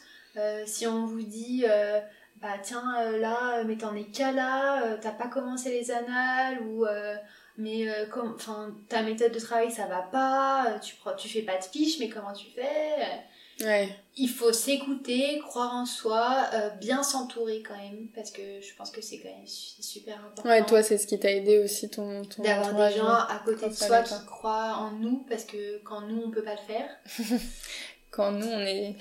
[0.66, 1.64] si on vous dit
[2.42, 6.84] bah tiens là mais t'en es qu'à là, t'as pas commencé les annales ou
[7.56, 11.42] mais euh, comme, enfin, ta méthode de travail ça va pas, euh, tu, tu fais
[11.42, 13.88] pas de fiche, mais comment tu fais ouais.
[14.16, 18.90] Il faut s'écouter, croire en soi, euh, bien s'entourer quand même, parce que je pense
[18.90, 20.48] que c'est quand même super important.
[20.48, 23.68] Ouais, toi, c'est ce qui t'a aidé aussi, ton, ton D'avoir des gens à côté
[23.68, 26.88] de soi qui croient en nous, parce que quand nous, on peut pas le faire.
[28.10, 28.96] quand nous, on est,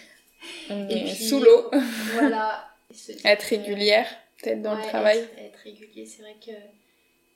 [0.70, 1.70] on est sous l'eau.
[2.14, 2.64] voilà.
[3.24, 4.06] être régulière,
[4.42, 5.18] peut-être dans le travail.
[5.18, 6.52] Être, être régulier, c'est vrai que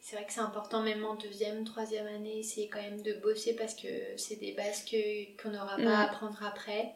[0.02, 3.54] c'est vrai que c'est important même en deuxième, troisième année, essayer quand même de bosser
[3.54, 3.86] parce que
[4.16, 6.08] c'est des bases que, qu'on n'aura pas à mm.
[6.08, 6.92] apprendre après.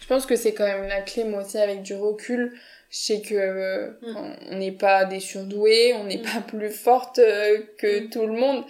[0.00, 2.56] Je pense que c'est quand même la clé, moi aussi, avec du recul.
[2.90, 4.36] Je sais que euh, mm.
[4.52, 6.22] on n'est pas des surdoués, on n'est mm.
[6.22, 8.64] pas plus forte euh, que tout le monde.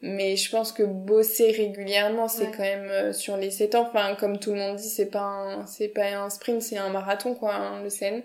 [0.00, 3.88] Mais je pense que bosser régulièrement, c'est quand même euh, sur les 7 ans.
[3.88, 6.90] Enfin, comme tout le monde dit, c'est pas un, c'est pas un sprint, c'est un
[6.90, 8.22] marathon, quoi, hein, le scène.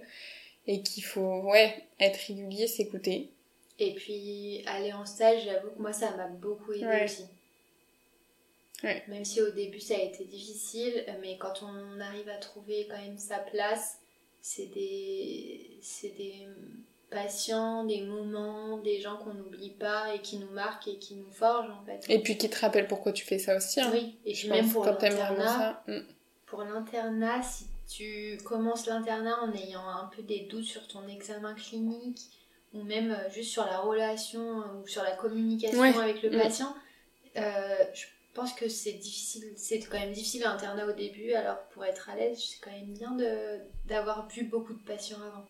[0.67, 3.31] Et qu'il faut, ouais, être régulier, s'écouter.
[3.79, 7.25] Et puis aller en stage, j'avoue que moi ça m'a beaucoup aidé aussi.
[8.83, 12.97] Même si au début ça a été difficile, mais quand on arrive à trouver quand
[12.97, 13.99] même sa place,
[14.41, 16.47] c'est des, c'est des
[17.09, 21.31] patients, des moments, des gens qu'on n'oublie pas et qui nous marquent et qui nous
[21.31, 22.05] forgent en fait.
[22.09, 23.81] Et puis qui te rappellent pourquoi tu fais ça aussi.
[23.81, 23.89] Hein.
[23.91, 25.99] Oui, et puis même pour l'internat, mm.
[26.45, 31.53] pour l'internat, si tu commences l'internat en ayant un peu des doutes sur ton examen
[31.55, 32.21] clinique,
[32.73, 36.41] ou même euh, juste sur la relation euh, ou sur la communication avec le mm.
[36.41, 36.75] patient,
[37.37, 41.83] euh, je pense que c'est difficile, c'est quand même difficile l'internat au début, alors pour
[41.85, 43.17] être à l'aise, c'est quand même bien
[43.85, 45.45] d'avoir vu beaucoup de patients avant.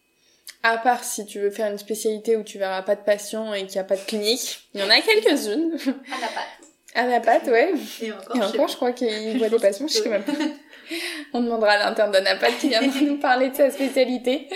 [0.64, 3.66] À part si tu veux faire une spécialité où tu verras pas de patients et
[3.66, 5.78] qu'il n'y a pas de clinique, il y en a quelques-unes.
[5.78, 6.60] À la patte.
[6.96, 7.74] À la patte, ouais.
[8.02, 10.34] Et encore, et encore je, crois qu'il voit des patients, je sais même pas.
[11.34, 14.48] On demandera à l'interne d'Anapat qui viendra nous parler de sa spécialité.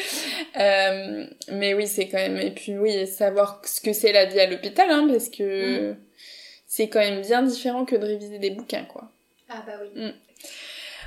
[0.60, 2.38] Euh, mais oui, c'est quand même...
[2.38, 5.98] Et puis oui, savoir ce que c'est la vie à l'hôpital, hein, parce que mm.
[6.66, 9.12] c'est quand même bien différent que de réviser des bouquins, quoi.
[9.50, 10.02] Ah bah oui.
[10.02, 10.14] Mm.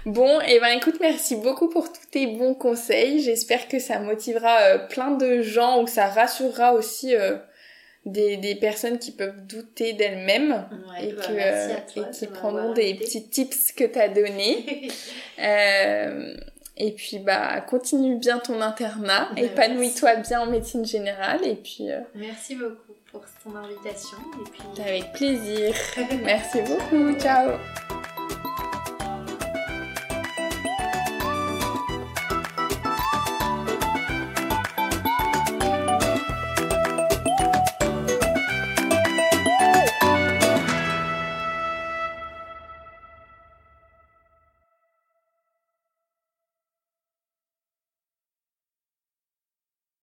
[0.06, 3.20] Bon, et eh ben écoute, merci beaucoup pour tous tes bons conseils.
[3.20, 7.38] J'espère que ça motivera euh, plein de gens ou que ça rassurera aussi euh,
[8.06, 10.64] des, des personnes qui peuvent douter d'elles-mêmes
[11.02, 14.88] et, bah, que, et qui prendront des petits tips que tu as donnés.
[15.40, 16.34] euh,
[16.78, 21.90] et puis bah continue bien ton internat, bah, épanouis-toi bien en médecine générale et puis
[21.90, 25.74] euh, merci beaucoup pour ton invitation et puis avec plaisir.
[26.22, 27.18] merci beaucoup.
[27.18, 27.52] Ciao.